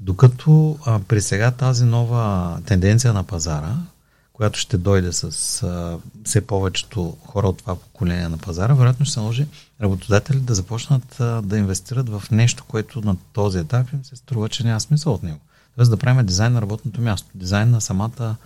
[0.00, 3.76] Докато а, при сега тази нова тенденция на пазара,
[4.32, 9.12] която ще дойде с а, все повечето хора от това поколение на пазара, вероятно ще
[9.12, 9.46] се наложи
[9.80, 14.48] работодатели да започнат а, да инвестират в нещо, което на този етап им се струва,
[14.48, 15.38] че няма смисъл от него.
[15.76, 18.36] Тоест да правим дизайн на работното място, дизайн на самата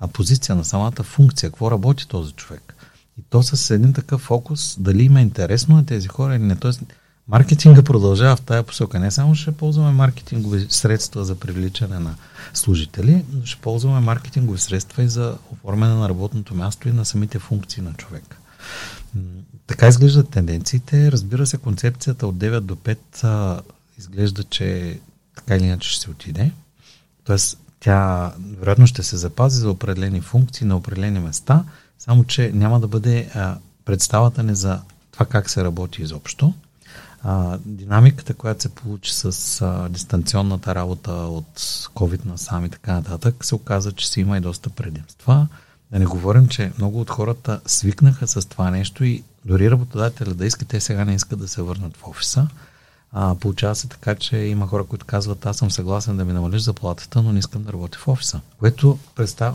[0.00, 2.74] а, позиция, на самата функция, какво работи този човек.
[3.20, 6.56] И то с един такъв фокус, дали има интересно на тези хора или не.
[6.56, 6.82] Тоест,
[7.28, 9.00] маркетинга продължава в тая посока.
[9.00, 12.14] Не само ще ползваме маркетингови средства за привличане на
[12.54, 17.38] служители, но ще ползваме маркетингови средства и за оформяне на работното място и на самите
[17.38, 18.36] функции на човека.
[19.66, 21.12] Така изглеждат тенденциите.
[21.12, 23.60] Разбира се, концепцията от 9 до 5 а,
[23.98, 24.98] изглежда, че
[25.36, 26.52] така или иначе ще се отиде.
[27.24, 31.64] Тоест, тя вероятно ще се запази за определени функции на определени места,
[32.00, 34.80] само че няма да бъде а, представата ни за
[35.10, 36.54] това как се работи изобщо.
[37.22, 41.58] А, динамиката, която се получи с а, дистанционната работа от
[41.94, 45.48] COVID насам и така нататък, се оказа, че си има и доста предимства.
[45.92, 50.46] Да не говорим, че много от хората свикнаха с това нещо и дори работодателя да
[50.46, 52.48] иска, те сега не искат да се върнат в офиса.
[53.12, 56.62] А, получава се така, че има хора, които казват, аз съм съгласен да ми намалиш
[56.62, 58.40] заплатата, но не искам да работя в офиса.
[58.58, 58.98] Което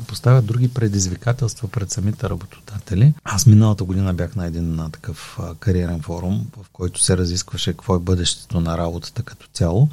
[0.07, 3.13] поставя други предизвикателства пред самите работодатели.
[3.23, 7.71] Аз миналата година бях на един на такъв а, кариерен форум, в който се разискваше
[7.71, 9.89] какво е бъдещето на работата като цяло.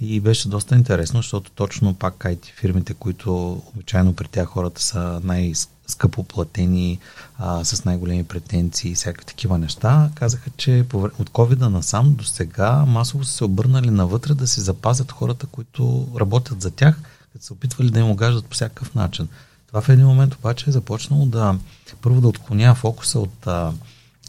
[0.00, 5.20] И беше доста интересно, защото точно пак IT фирмите, които обичайно при тях хората са
[5.24, 5.52] най-
[5.86, 6.98] скъпо платени,
[7.38, 12.84] а, с най-големи претенции и всякакви такива неща, казаха, че от COVID-а насам до сега
[12.86, 17.00] масово са се обърнали навътре да си запазят хората, които работят за тях,
[17.32, 19.28] като се опитвали да им огаждат по всякакъв начин.
[19.66, 21.58] Това в един момент обаче е започнало да
[22.02, 23.72] първо да отклонява фокуса от а,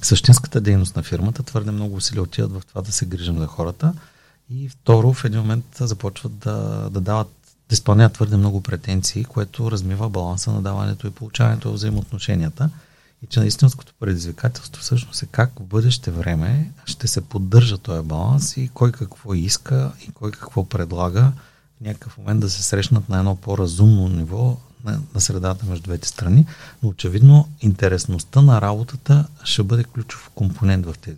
[0.02, 3.94] същинската дейност на фирмата, твърде много усилия отиват в това да се грижим за хората
[4.50, 9.72] и второ в един момент започват да, да дават да изпълняват твърде много претенции, което
[9.72, 12.70] размива баланса на даването и получаването в взаимоотношенията.
[13.24, 18.58] И че истинското предизвикателство всъщност е как в бъдеще време ще се поддържа този баланс
[18.58, 21.32] и кой какво иска и кой какво предлага
[21.78, 26.08] в някакъв момент да се срещнат на едно по-разумно ниво на, на средата между двете
[26.08, 26.46] страни.
[26.84, 31.18] Но очевидно интересността на работата ще бъде ключов компонент в тези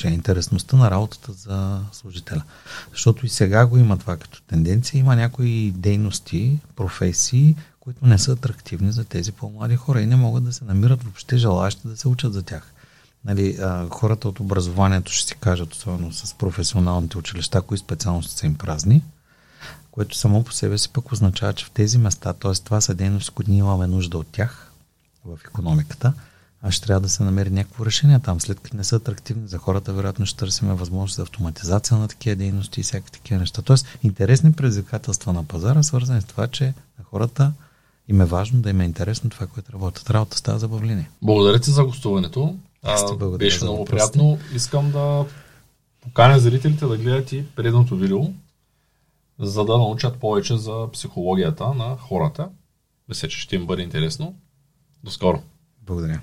[0.00, 2.42] че е интересността на работата за служителя.
[2.90, 4.98] Защото и сега го има това като тенденция.
[4.98, 10.44] Има някои дейности, професии, които не са атрактивни за тези по-млади хора и не могат
[10.44, 12.72] да се намират въобще желаящи да се учат за тях.
[13.24, 13.58] Нали,
[13.90, 19.02] хората от образованието ще си кажат, особено с професионалните училища, кои специалности са им празни,
[19.90, 22.52] което само по себе си пък означава, че в тези места, т.е.
[22.52, 24.72] това са дейности, които ние имаме нужда от тях
[25.24, 26.12] в економиката,
[26.62, 28.40] а ще трябва да се намери някакво решение там.
[28.40, 32.36] След като не са атрактивни за хората, вероятно ще търсим възможност за автоматизация на такива
[32.36, 33.62] дейности и всякакви такива неща.
[33.62, 36.64] Тоест, интересни предизвикателства на пазара, свързани с това, че
[36.98, 37.52] на хората
[38.08, 40.10] им е важно да им е интересно това, което работят.
[40.10, 41.10] Работа става забавление.
[41.22, 42.56] Благодаря ти за гостуването.
[42.82, 44.38] А, беше много приятно.
[44.54, 45.26] Искам да
[46.00, 48.20] поканя зрителите да гледат и предното видео,
[49.38, 52.48] за да научат повече за психологията на хората.
[53.08, 54.34] Мисля, че ще им бъде интересно.
[55.04, 55.42] До скоро.
[55.82, 56.20] Благодаря.